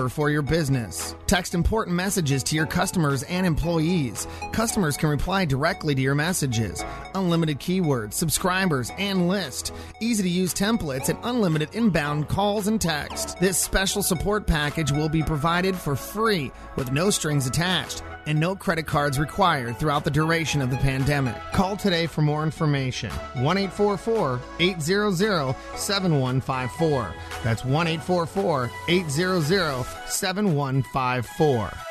for 0.09 0.29
your 0.29 0.41
business. 0.41 1.15
Text 1.27 1.53
important 1.53 1.95
messages 1.95 2.43
to 2.43 2.55
your 2.55 2.65
customers 2.65 3.23
and 3.23 3.45
employees. 3.45 4.27
Customers 4.51 4.97
can 4.97 5.09
reply 5.09 5.45
directly 5.45 5.95
to 5.95 6.01
your 6.01 6.15
messages. 6.15 6.83
Unlimited 7.15 7.59
keywords, 7.59 8.13
subscribers, 8.13 8.91
and 8.97 9.27
list. 9.27 9.73
Easy 9.99 10.23
to 10.23 10.29
use 10.29 10.53
templates 10.53 11.09
and 11.09 11.19
unlimited 11.23 11.69
inbound 11.73 12.27
calls 12.27 12.67
and 12.67 12.79
text. 12.79 13.39
This 13.39 13.57
special 13.57 14.03
support 14.03 14.47
package 14.47 14.91
will 14.91 15.09
be 15.09 15.23
provided 15.23 15.75
for 15.75 15.95
free 15.95 16.51
with 16.75 16.91
no 16.91 17.09
strings 17.09 17.47
attached 17.47 18.03
and 18.25 18.39
no 18.39 18.55
credit 18.55 18.85
cards 18.85 19.19
required 19.19 19.77
throughout 19.77 20.03
the 20.03 20.11
duration 20.11 20.61
of 20.61 20.69
the 20.69 20.77
pandemic. 20.77 21.35
Call 21.53 21.75
today 21.75 22.07
for 22.07 22.21
more 22.21 22.43
information. 22.43 23.09
1 23.09 23.57
844 23.57 24.39
800 24.59 25.55
7154. 25.75 27.13
That's 27.43 27.65
1 27.65 27.87
844 27.87 28.69
800 28.87 29.83
7154. 30.07 31.90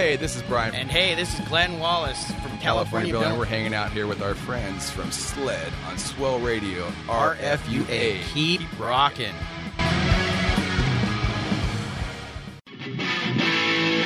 Hey, 0.00 0.16
this 0.16 0.34
is 0.34 0.40
Brian. 0.44 0.74
And 0.74 0.90
hey, 0.90 1.14
this 1.14 1.38
is 1.38 1.46
Glenn 1.46 1.78
Wallace 1.78 2.24
from 2.32 2.56
California 2.56 3.12
Bill, 3.12 3.22
and 3.22 3.38
we're 3.38 3.44
hanging 3.44 3.74
out 3.74 3.92
here 3.92 4.06
with 4.06 4.22
our 4.22 4.34
friends 4.34 4.88
from 4.88 5.12
SLED 5.12 5.70
on 5.86 5.98
Swell 5.98 6.38
Radio, 6.38 6.88
RFUA. 7.06 8.22
Keep 8.32 8.62
rocking. 8.80 9.34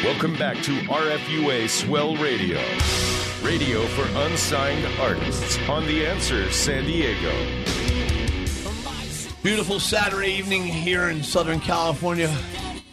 Welcome 0.02 0.36
back 0.36 0.56
to 0.64 0.72
RFUA 0.88 1.68
Swell 1.68 2.16
Radio, 2.16 2.60
radio 3.44 3.86
for 3.86 4.04
unsigned 4.26 4.84
artists 4.98 5.60
on 5.68 5.86
The 5.86 6.08
Answer 6.08 6.50
San 6.50 6.86
Diego. 6.86 7.32
Beautiful 9.44 9.78
Saturday 9.78 10.32
evening 10.32 10.64
here 10.64 11.08
in 11.08 11.22
Southern 11.22 11.60
California. 11.60 12.36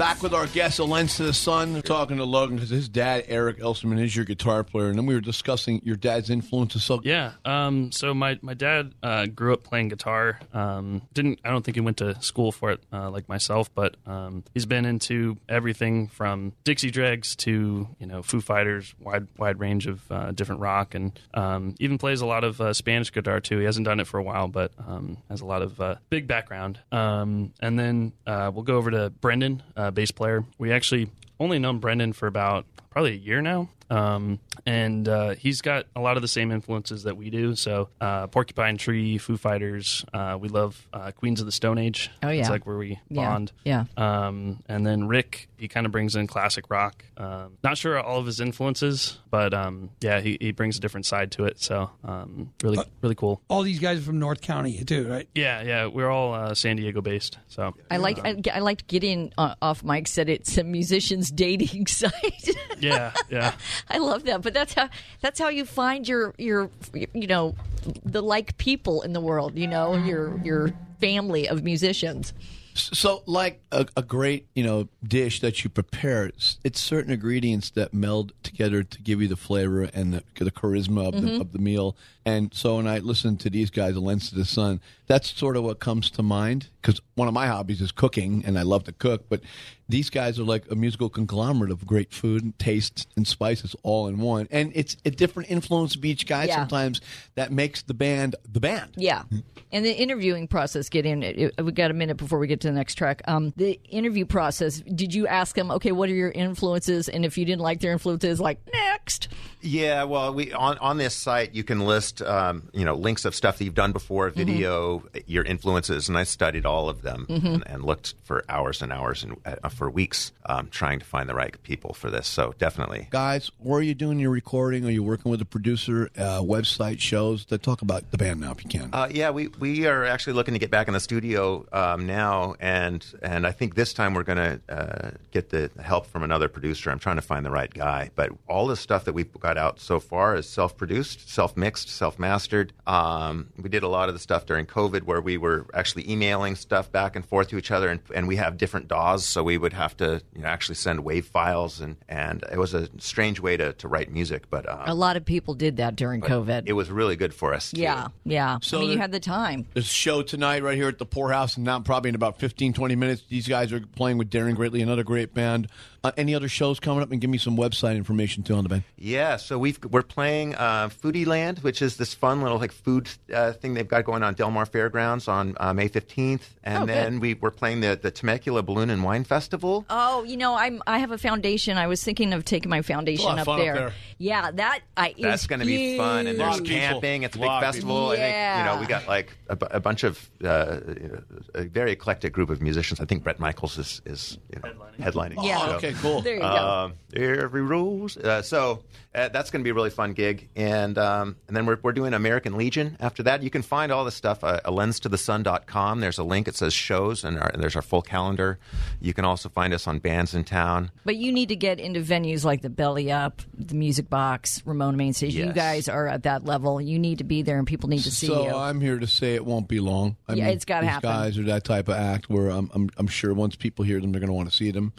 Back 0.02 0.24
with 0.24 0.34
our 0.34 0.48
guest, 0.48 0.80
A 0.80 0.84
Lens 0.84 1.18
to 1.18 1.24
the 1.24 1.32
Sun, 1.32 1.84
talking 1.84 2.18
to 2.18 2.26
Logan 2.26 2.56
because 2.56 2.72
his 2.72 2.90
dad, 2.90 3.26
Eric 3.28 3.60
Elsterman, 3.60 4.04
is 4.04 4.16
your 4.16 4.26
guitar 4.26 4.64
player. 4.64 4.88
And 4.88 4.98
then 4.98 5.06
we 5.06 5.14
were 5.14 5.22
discussing 5.22 5.80
your 5.84 5.96
dad's 5.96 6.32
influences. 6.32 6.84
So 6.84 7.02
Yeah. 7.04 7.34
Um, 7.46 7.92
so 7.92 8.12
my 8.16 8.40
my 8.42 8.56
dad 8.56 8.96
uh, 9.04 9.28
grew 9.28 9.54
up 9.54 9.62
playing 9.62 9.90
guitar. 9.90 10.40
Um, 10.56 11.04
didn't 11.14 11.40
I 11.46 11.52
don't 11.52 11.64
think 11.64 11.76
he 11.76 11.82
went 11.82 11.98
to 11.98 12.20
school 12.20 12.52
for 12.52 12.72
it 12.72 12.82
uh, 12.92 13.12
like 13.12 13.30
myself, 13.30 13.72
but 13.76 13.96
um, 14.08 14.44
he's 14.56 14.66
been 14.66 14.86
into 14.86 15.38
everything 15.48 16.08
from 16.08 16.54
Dixie 16.64 16.90
Dregs 16.90 17.36
to 17.36 17.88
you 18.00 18.08
know 18.08 18.24
Foo 18.24 18.42
Fighters, 18.42 18.96
wide 19.00 19.28
wide 19.38 19.60
range 19.60 19.86
of 19.86 20.12
uh, 20.12 20.32
different 20.32 20.62
rock, 20.62 20.96
and 20.96 21.12
um, 21.36 21.76
even 21.80 22.00
plays 22.00 22.22
a 22.22 22.26
lot 22.26 22.44
of 22.44 22.60
uh, 22.60 22.74
Spanish 22.74 23.14
guitar 23.14 23.40
too. 23.40 23.60
He 23.60 23.66
hasn't 23.66 23.86
done 23.86 24.00
it 24.00 24.08
for 24.08 24.18
a 24.18 24.24
while, 24.24 24.48
but 24.48 24.72
um, 24.80 25.18
has 25.30 25.42
a 25.42 25.46
lot 25.46 25.62
of 25.62 25.80
uh, 25.80 25.98
big 26.10 26.26
background. 26.26 26.80
Um, 26.92 27.54
and 27.60 27.78
then 27.78 28.14
uh, 28.26 28.50
we'll 28.52 28.64
go 28.64 28.78
over 28.78 28.90
to 28.90 29.12
Brendan, 29.12 29.62
bass 29.92 30.12
player. 30.12 30.44
We 30.58 30.72
actually 30.72 31.10
only 31.40 31.60
known 31.60 31.80
Brendan 31.80 32.14
for 32.14 32.28
about 32.28 32.66
probably 32.92 33.14
a 33.14 33.16
year 33.18 33.42
now. 33.42 33.70
Um, 33.90 34.40
and 34.66 35.06
uh, 35.10 35.32
he's 35.36 35.60
got 35.62 35.86
a 35.98 36.00
lot 36.00 36.16
of 36.16 36.22
the 36.22 36.28
same 36.30 36.50
influences 36.52 37.04
that 37.04 37.18
we 37.18 37.30
do. 37.30 37.56
So, 37.58 37.90
uh, 38.00 38.28
Porcupine 38.28 38.78
Tree, 38.78 39.18
Foo 39.18 39.36
Fighters. 39.36 40.06
Uh, 40.14 40.38
we 40.40 40.48
love 40.48 40.88
uh, 40.94 41.12
Queens 41.12 41.42
of 41.42 41.46
the 41.46 41.52
Stone 41.52 41.78
Age. 41.78 42.10
Oh, 42.24 42.30
yeah, 42.30 42.40
it's 42.40 42.50
like 42.50 42.66
where 42.66 42.78
we 42.78 43.00
bond. 43.10 43.52
yeah. 43.66 43.84
Um, 43.98 44.60
and 44.70 44.88
then 44.88 45.10
Rick, 45.10 45.50
he 45.58 45.68
kind 45.68 45.86
of 45.86 45.92
brings 45.92 46.16
in 46.16 46.26
classic 46.28 46.70
rock. 46.70 47.04
Um, 47.18 47.58
not 47.66 47.78
sure 47.78 48.00
all 48.00 48.18
of 48.20 48.26
his 48.26 48.40
influences, 48.40 49.18
but 49.30 49.54
um, 49.54 49.90
yeah, 50.00 50.22
he, 50.22 50.38
he 50.40 50.54
brings 50.54 50.78
a 50.78 50.80
different 50.80 51.06
side 51.06 51.32
to 51.34 51.44
it. 51.44 51.60
So, 51.60 51.92
um, 52.06 52.54
really, 52.64 52.78
Uh, 52.78 52.86
really 53.02 53.16
cool. 53.16 53.42
All 53.50 53.62
these 53.64 53.80
guys 53.80 54.00
are 54.00 54.04
from 54.04 54.20
North 54.20 54.40
County, 54.40 54.82
too, 54.86 55.06
right? 55.10 55.28
Yeah, 55.36 55.64
yeah, 55.64 55.88
we're 55.88 56.10
all 56.10 56.34
uh, 56.34 56.54
San 56.56 56.78
Diego 56.78 57.02
based. 57.02 57.40
So 57.50 57.76
I 57.90 57.98
like 57.98 58.20
I, 58.24 58.38
I 58.54 58.60
liked 58.60 58.88
getting 58.88 59.34
uh, 59.38 59.56
off 59.62 59.84
mic 59.84 60.08
said 60.08 60.30
it's 60.30 60.58
a 60.58 60.64
musician's 60.64 61.30
dating 61.30 61.88
site. 61.88 62.50
Yeah, 62.82 63.14
yeah. 63.30 63.54
I 63.90 63.98
love 64.00 64.24
that, 64.26 64.42
but 64.42 64.54
that's 64.54 64.74
how 64.74 64.90
that's 65.22 65.40
how 65.40 65.50
you 65.50 65.66
find 65.66 66.08
your 66.08 66.34
your 66.38 66.70
you 67.14 67.28
know 67.28 67.56
the 68.04 68.22
like 68.22 68.58
people 68.58 69.02
in 69.02 69.14
the 69.14 69.22
world. 69.22 69.58
You 69.58 69.68
know 69.68 69.96
your 69.96 70.38
your 70.44 70.72
family 71.00 71.48
of 71.48 71.64
musicians. 71.64 72.34
So, 72.74 73.22
like 73.26 73.62
a, 73.74 73.86
a 73.98 74.02
great, 74.02 74.48
you 74.56 74.64
know, 74.64 74.88
dish 75.04 75.42
that 75.42 75.62
you 75.62 75.70
prepare, 75.70 76.28
it's, 76.28 76.58
it's 76.64 76.80
certain 76.80 77.12
ingredients 77.12 77.70
that 77.72 77.94
meld 77.94 78.32
together 78.44 78.82
to 78.82 79.02
give 79.02 79.22
you 79.22 79.28
the 79.28 79.36
flavor 79.36 79.90
and 79.94 80.14
the, 80.14 80.24
the 80.36 80.52
charisma 80.52 81.10
of, 81.10 81.16
Mhm. 81.16 81.22
the, 81.22 81.42
of 81.42 81.52
the 81.52 81.60
meal. 81.60 81.98
And 82.26 82.54
so, 82.54 82.76
when 82.78 82.88
I 82.88 83.00
listen 83.00 83.38
to 83.38 83.50
these 83.50 83.70
guys, 83.72 83.96
A 83.96 84.00
Lens 84.00 84.30
to 84.30 84.36
the 84.36 84.46
Sun, 84.46 84.80
that's 85.08 85.32
sort 85.38 85.58
of 85.58 85.64
what 85.64 85.80
comes 85.80 86.10
to 86.12 86.24
mind. 86.24 86.68
Because 86.82 87.00
one 87.16 87.28
of 87.28 87.34
my 87.34 87.48
hobbies 87.48 87.82
is 87.82 87.92
cooking, 87.92 88.44
and 88.46 88.58
I 88.58 88.62
love 88.64 88.84
to 88.86 88.92
cook. 88.92 89.26
But 89.30 89.42
these 89.90 90.10
guys 90.10 90.40
are 90.40 90.44
like 90.44 90.70
a 90.72 90.76
musical 90.76 91.10
conglomerate 91.10 91.72
of 91.72 91.86
great 91.86 92.14
food, 92.14 92.44
and 92.44 92.58
taste, 92.60 93.08
and 93.16 93.28
spices 93.28 93.76
all 93.84 94.08
in 94.08 94.20
one. 94.20 94.48
And 94.52 94.72
it's 94.76 94.98
a 95.06 95.12
different 95.12 95.50
influence 95.52 95.96
of 95.96 96.06
each 96.06 96.26
guy. 96.28 96.46
Yeah. 96.46 96.56
Sometimes 96.58 97.02
that 97.36 97.52
makes 97.52 97.82
the 97.84 97.94
band 97.94 98.36
the 98.52 98.60
band. 98.60 98.92
Yeah. 98.96 99.24
And 99.72 99.86
the 99.86 99.94
interviewing 99.96 100.48
process, 100.48 100.90
get 100.90 101.06
in. 101.06 101.24
it- 101.24 101.54
We 101.64 101.72
got 101.72 101.92
a 101.92 101.94
minute 101.94 102.18
before 102.18 102.40
we 102.40 102.48
get 102.48 102.62
to 102.62 102.68
the 102.68 102.74
next 102.74 102.96
track. 102.96 103.22
Um, 103.28 103.54
the 103.58 103.80
interview 103.90 104.26
process, 104.26 104.80
did 104.82 105.14
you 105.14 105.28
ask 105.28 105.56
them, 105.56 105.72
okay, 105.72 105.92
what 105.92 106.10
are 106.10 106.14
your 106.16 106.32
influences? 106.32 107.10
And 107.10 107.24
if 107.26 107.38
you 107.38 107.46
didn't 107.46 107.62
like 107.62 107.80
their 107.80 107.92
influences, 107.94 108.40
like, 108.40 108.60
next. 108.74 109.28
Yeah, 109.62 110.04
well, 110.06 110.34
we 110.34 110.52
on 110.54 110.78
on 110.80 110.98
this 110.98 111.14
site 111.16 111.54
you 111.54 111.64
can 111.64 111.80
list 111.82 112.11
um, 112.22 112.70
you 112.74 112.84
know 112.84 112.96
links 112.96 113.26
of 113.26 113.34
stuff 113.36 113.58
that 113.60 113.64
you've 113.66 113.76
done 113.76 113.92
before, 113.92 114.30
video, 114.32 115.04
your 115.28 115.44
influences, 115.44 116.10
and 116.10 116.18
I 116.18 116.24
studied 116.24 116.66
all 116.66 116.90
of 116.90 117.02
them 117.04 117.26
Mm-hmm. 117.30 117.48
Mhm. 117.48 117.54
and, 117.54 117.68
and 117.68 117.84
looked 117.86 118.16
for 118.24 118.44
hours 118.50 118.82
and 118.82 118.92
hours 118.92 119.24
and 119.24 119.36
uh, 119.46 119.70
for 119.70 119.90
weeks 119.90 120.32
um, 120.46 120.68
trying 120.72 121.00
to 121.00 121.06
find 121.06 121.30
the 121.30 121.36
right 121.36 121.62
people 121.64 121.94
for 121.94 122.10
this. 122.10 122.28
So 122.28 122.54
definitely, 122.58 123.08
guys, 123.12 123.52
where 123.60 123.80
are 123.80 123.84
you 123.84 123.94
doing 123.94 124.20
your 124.20 124.32
recording? 124.32 124.86
Are 124.86 124.90
you 124.90 125.04
working 125.04 125.32
with 125.32 125.42
a 125.42 125.46
producer? 125.46 126.10
Uh, 126.18 126.42
website 126.42 127.00
shows 127.00 127.46
that 127.46 127.62
talk 127.64 127.82
about 127.82 128.10
the 128.12 128.18
band 128.18 128.40
now, 128.42 128.52
if 128.52 128.64
you 128.64 128.70
can. 128.70 128.90
Uh, 128.94 129.08
yeah, 129.12 129.30
we, 129.30 129.48
we 129.60 129.86
are 129.86 130.04
actually 130.06 130.34
looking 130.34 130.54
to 130.54 130.60
get 130.60 130.72
back 130.72 130.88
in 130.88 130.94
the 130.94 131.00
studio 131.00 131.66
um, 131.72 132.06
now, 132.08 132.56
and 132.60 133.06
and 133.22 133.46
I 133.46 133.52
think 133.52 133.76
this 133.76 133.94
time 133.94 134.14
we're 134.14 134.24
going 134.24 134.38
to 134.38 134.62
uh, 134.70 135.12
get 135.32 135.50
the 135.50 135.70
help 135.82 136.06
from 136.08 136.24
another 136.24 136.48
producer. 136.50 136.90
I'm 136.90 137.00
trying 137.00 137.18
to 137.18 137.22
find 137.22 137.46
the 137.46 137.52
right 137.52 137.72
guy, 137.74 138.10
but 138.16 138.32
all 138.48 138.68
the 138.68 138.76
stuff 138.76 139.06
that 139.06 139.14
we've 139.14 139.32
got 139.40 139.58
out 139.58 139.80
so 139.80 140.00
far 140.00 140.36
is 140.36 140.48
self-produced, 140.48 141.30
self-mixed, 141.30 141.90
self-mastered. 142.02 142.74
Um, 142.88 143.50
we 143.62 143.70
did 143.70 143.84
a 143.84 143.88
lot 143.88 144.10
of 144.10 144.16
the 144.16 144.20
stuff 144.20 144.48
during 144.48 144.66
COVID 144.66 145.04
where 145.04 145.22
we 145.22 145.38
were 145.38 145.68
actually 145.72 146.10
emailing 146.10 146.56
stuff 146.56 146.92
back 146.92 147.16
and 147.16 147.24
forth 147.24 147.50
to 147.50 147.58
each 147.60 147.70
other, 147.70 147.90
and, 147.90 148.00
and 148.16 148.28
we 148.28 148.38
have 148.38 148.58
different 148.58 148.88
DAWs, 148.88 149.24
so 149.24 149.44
we 149.44 149.60
would 149.60 149.74
have 149.74 149.96
to 149.98 150.20
you 150.36 150.42
know 150.42 150.48
actually 150.48 150.76
send 150.76 151.04
wave 151.04 151.28
files, 151.28 151.80
and 151.80 151.96
and 152.10 152.44
it 152.52 152.58
was 152.58 152.74
a 152.74 152.90
strange 152.98 153.40
way 153.40 153.56
to, 153.56 153.74
to 153.74 153.88
write 153.88 154.12
music, 154.12 154.50
but 154.50 154.68
um, 154.68 154.82
A 154.88 154.96
lot 154.96 155.16
of 155.16 155.24
people 155.26 155.54
did 155.54 155.78
that 155.78 155.96
during 155.96 156.22
COVID. 156.22 156.64
it 156.66 156.74
was 156.74 156.90
really 156.90 157.16
good 157.16 157.34
for 157.36 157.54
us. 157.54 157.70
too. 157.70 157.82
yeah, 157.82 158.08
yeah. 158.26 158.58
So 158.64 158.80
I 158.80 158.82
mean, 158.82 158.90
you 158.92 158.98
had 158.98 159.12
the 159.12 159.20
time. 159.20 159.68
There's 159.76 159.86
a 159.86 159.90
show 159.90 160.24
tonight 160.24 160.64
right 160.64 160.76
here 160.76 160.88
at 160.88 160.98
the 160.98 161.06
Poorhouse, 161.06 161.56
and 161.56 161.66
now 161.66 161.80
probably 161.82 162.10
in 162.10 162.16
about 162.16 162.40
15, 162.40 162.74
20 162.74 162.96
minutes. 162.96 163.24
These 163.30 163.48
guys 163.48 163.72
are 163.72 163.80
playing 163.96 164.18
with 164.18 164.32
Daring 164.32 164.56
Greatly, 164.56 164.82
another 164.82 165.04
great 165.04 165.36
band. 165.36 165.68
Uh, 166.04 166.12
any 166.18 166.34
other 166.34 166.48
shows 166.50 166.80
coming 166.80 167.04
up? 167.04 167.12
And 167.12 167.22
give 167.22 167.30
me 167.30 167.38
some 167.38 167.56
website 167.56 167.96
information 167.96 168.42
too 168.42 168.56
on 168.56 168.64
the 168.64 168.70
band. 168.70 168.84
Yeah, 168.98 169.38
so 169.38 169.60
we've 169.60 169.78
we're 169.84 170.02
playing 170.02 170.56
uh, 170.56 170.90
Foodie 170.90 171.28
Land, 171.28 171.60
which 171.60 171.80
is 171.84 171.98
this 171.98 172.12
fun 172.16 172.42
little 172.42 172.58
like 172.58 172.72
food 172.72 173.08
uh, 173.32 173.52
thing 173.54 173.76
they've 173.76 173.88
got 173.88 174.06
going 174.06 174.24
on 174.24 174.34
Del 174.34 174.50
Mar 174.50 174.66
Fairgrounds 174.66 175.28
on 175.28 175.56
uh, 175.60 175.74
May 175.76 175.90
fifteenth, 175.90 176.56
and 176.64 176.78
Oh, 176.84 176.86
good. 176.88 176.96
then 176.96 177.20
we 177.20 177.36
we're 177.36 177.52
playing 177.52 177.82
the 177.82 178.00
the 178.02 178.10
Temecula 178.10 178.64
Balloon 178.64 178.90
and 178.90 179.04
Wine 179.04 179.24
Festival. 179.24 179.86
Oh, 179.92 180.24
you 180.24 180.38
know, 180.38 180.56
I'm 180.56 180.82
I 180.88 180.98
have 180.98 181.12
a 181.12 181.20
foundation. 181.20 181.78
I 181.78 181.86
was 181.86 182.04
thinking 182.04 182.34
of 182.34 182.46
taking 182.46 182.72
my 182.72 182.82
foundation 182.82 183.22
It's 183.22 183.24
a 183.24 183.28
lot 183.28 183.34
of 183.36 183.40
up, 183.42 183.46
fun 183.46 183.60
up 183.60 183.66
there. 183.66 183.76
there. 183.76 183.94
Yeah, 184.18 184.50
that 184.50 184.80
I 184.98 185.14
That's 185.20 185.46
going 185.46 185.60
to 185.60 185.68
be 185.68 185.98
fun, 185.98 186.26
and 186.26 186.40
there's 186.40 186.50
Lot 186.50 186.60
of 186.62 186.66
people. 186.66 186.80
camping. 186.80 187.24
It's 187.24 187.36
a 187.36 187.40
big 187.40 187.48
festival. 187.60 188.10
people. 188.10 188.10
I 188.12 188.16
think 188.16 188.58
you 188.58 188.64
know 188.66 188.78
we 188.80 188.86
got 188.88 189.08
like 189.08 189.38
a, 189.50 189.58
a 189.70 189.80
bunch 189.80 190.04
of 190.04 190.32
uh, 190.44 190.80
you 190.88 191.10
know, 191.10 191.22
a 191.54 191.64
very 191.66 191.92
eclectic 191.92 192.34
group 192.34 192.50
of 192.50 192.60
musicians. 192.60 193.00
I 193.00 193.06
think 193.06 193.24
Bret 193.24 193.40
Michaels 193.40 193.78
is 193.78 194.02
is 194.08 194.40
you 194.52 194.60
know, 194.64 194.72
headlining. 195.00 195.46
Yeah. 195.46 195.80
So, 195.80 195.88
Oh, 195.91 195.91
okay, 195.92 196.02
cool. 196.02 196.22
There 196.22 196.36
you 196.36 196.40
go. 196.42 196.48
Um, 196.48 196.94
every 197.16 197.62
rose. 197.62 198.18
Uh, 198.18 198.42
so 198.42 198.84
uh, 199.14 199.30
that's 199.30 199.52
going 199.52 199.62
to 199.62 199.64
be 199.64 199.70
a 199.70 199.74
really 199.74 199.90
fun 199.90 200.14
gig, 200.14 200.50
and 200.56 200.98
um, 200.98 201.36
and 201.48 201.56
then 201.56 201.66
we're 201.66 201.78
we're 201.82 201.92
doing 201.92 202.14
American 202.14 202.58
Legion 202.58 202.96
after 203.00 203.24
that. 203.24 203.44
You 203.44 203.50
can 203.50 203.62
find 203.62 203.92
all 203.92 204.06
the 204.06 204.12
stuff 204.12 204.44
uh, 204.44 204.60
a 204.64 204.72
lenstothesun.com. 204.72 206.00
There's 206.00 206.18
a 206.18 206.24
link. 206.24 206.48
It 206.48 206.56
says 206.56 206.74
shows, 206.74 207.24
and, 207.24 207.38
our, 207.40 207.50
and 207.50 207.62
there's 207.62 207.76
our 207.76 207.82
full 207.82 208.02
calendar. 208.02 208.60
You 209.00 209.14
can 209.14 209.26
also 209.26 209.50
find 209.50 209.74
us 209.74 209.88
on 209.88 210.00
bands 210.00 210.34
in 210.34 210.44
town. 210.44 210.92
But 211.04 211.18
you 211.18 211.32
need 211.32 211.50
to 211.50 211.56
get 211.56 211.80
into 211.80 212.02
venues 212.02 212.44
like 212.46 212.62
the 212.62 212.70
Belly 212.70 213.12
Up, 213.12 213.42
the 213.58 213.76
Music 213.76 214.10
Box, 214.10 214.62
Ramona 214.66 214.98
Main 214.98 215.14
Stage. 215.14 215.36
You 215.36 215.52
guys 215.54 215.90
are 215.90 216.08
at 216.08 216.24
that 216.24 216.46
level. 216.46 216.80
You 216.80 217.00
need 217.00 217.18
to 217.20 217.24
be 217.24 217.42
there, 217.42 217.58
and 217.58 217.68
people 217.68 217.90
need 217.90 218.04
to 218.04 218.12
see 218.12 218.28
so 218.28 218.44
you. 218.44 218.50
So 218.52 218.58
I'm 218.58 218.80
here 218.82 219.00
to 219.00 219.08
say 219.08 219.36
it 219.36 219.46
won't 219.46 219.68
be 219.68 219.80
long. 219.80 220.16
I 220.28 220.34
Yeah, 220.34 220.46
mean, 220.46 220.54
it's 220.54 220.66
gotta 220.66 220.86
these 220.86 220.92
happen. 220.92 221.10
guys 221.10 221.38
are 221.38 221.44
that 221.44 221.64
type 221.64 221.88
of 221.90 221.96
act 221.96 222.30
where 222.30 222.50
I'm, 222.50 222.70
I'm, 222.74 222.90
I'm 222.98 223.08
sure 223.08 223.34
once 223.34 223.56
people 223.56 223.84
hear 223.86 224.00
them, 224.00 224.12
they're 224.12 224.20
going 224.22 224.30
to 224.30 224.34
want 224.34 224.50
to 224.50 224.56
see 224.56 224.72
them. 224.72 224.94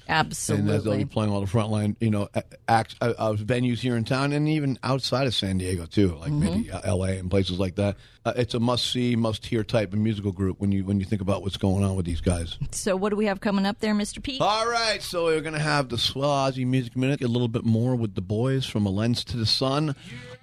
And 0.56 0.68
they'll 0.84 0.96
be 0.96 1.04
playing 1.04 1.32
all 1.32 1.40
the 1.40 1.46
frontline, 1.46 1.96
you 2.00 2.10
know, 2.10 2.28
acts, 2.68 2.94
uh, 3.00 3.12
uh, 3.18 3.32
venues 3.34 3.78
here 3.78 3.96
in 3.96 4.04
town 4.04 4.32
and 4.32 4.48
even 4.48 4.78
outside 4.82 5.26
of 5.26 5.34
San 5.34 5.58
Diego 5.58 5.86
too, 5.86 6.16
like 6.16 6.32
maybe 6.32 6.70
uh, 6.70 6.80
L.A. 6.84 7.18
and 7.18 7.30
places 7.30 7.58
like 7.58 7.76
that. 7.76 7.96
Uh, 8.24 8.32
it's 8.36 8.54
a 8.54 8.60
must-see, 8.60 9.16
must-hear 9.16 9.64
type 9.64 9.92
of 9.92 9.98
musical 9.98 10.30
group 10.30 10.60
when 10.60 10.70
you 10.70 10.84
when 10.84 11.00
you 11.00 11.04
think 11.04 11.20
about 11.20 11.42
what's 11.42 11.56
going 11.56 11.82
on 11.82 11.96
with 11.96 12.06
these 12.06 12.20
guys. 12.20 12.56
So, 12.70 12.94
what 12.94 13.10
do 13.10 13.16
we 13.16 13.26
have 13.26 13.40
coming 13.40 13.66
up 13.66 13.80
there, 13.80 13.94
Mr. 13.94 14.22
Pete? 14.22 14.40
All 14.40 14.68
right, 14.68 15.02
so 15.02 15.24
we're 15.24 15.40
going 15.40 15.54
to 15.54 15.58
have 15.58 15.88
the 15.88 15.98
Swell 15.98 16.30
Aussie 16.30 16.64
Music 16.66 16.96
Minute, 16.96 17.20
a 17.22 17.28
little 17.28 17.48
bit 17.48 17.64
more 17.64 17.96
with 17.96 18.14
the 18.14 18.20
boys 18.20 18.64
from 18.64 18.86
A 18.86 18.90
Lens 18.90 19.24
to 19.24 19.36
the 19.36 19.46
Sun 19.46 19.96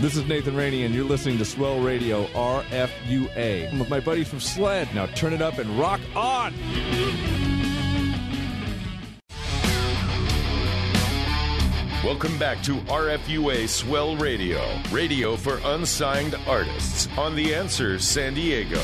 This 0.00 0.16
is 0.16 0.26
Nathan 0.26 0.56
Rainey, 0.56 0.84
and 0.84 0.94
you're 0.94 1.04
listening 1.04 1.38
to 1.38 1.44
Swell 1.44 1.80
Radio 1.80 2.26
RFUA. 2.26 3.72
I'm 3.72 3.78
with 3.78 3.88
my 3.88 4.00
buddies 4.00 4.28
from 4.28 4.40
Sled. 4.40 4.92
Now 4.92 5.06
turn 5.06 5.32
it 5.32 5.40
up 5.40 5.58
and 5.58 5.70
rock 5.78 6.00
on! 6.16 6.52
Welcome 12.04 12.36
back 12.38 12.60
to 12.64 12.74
RFUA 12.80 13.68
Swell 13.68 14.16
Radio, 14.16 14.60
radio 14.90 15.36
for 15.36 15.58
unsigned 15.64 16.34
artists 16.46 17.08
on 17.16 17.36
The 17.36 17.54
Answer 17.54 17.98
San 17.98 18.34
Diego. 18.34 18.82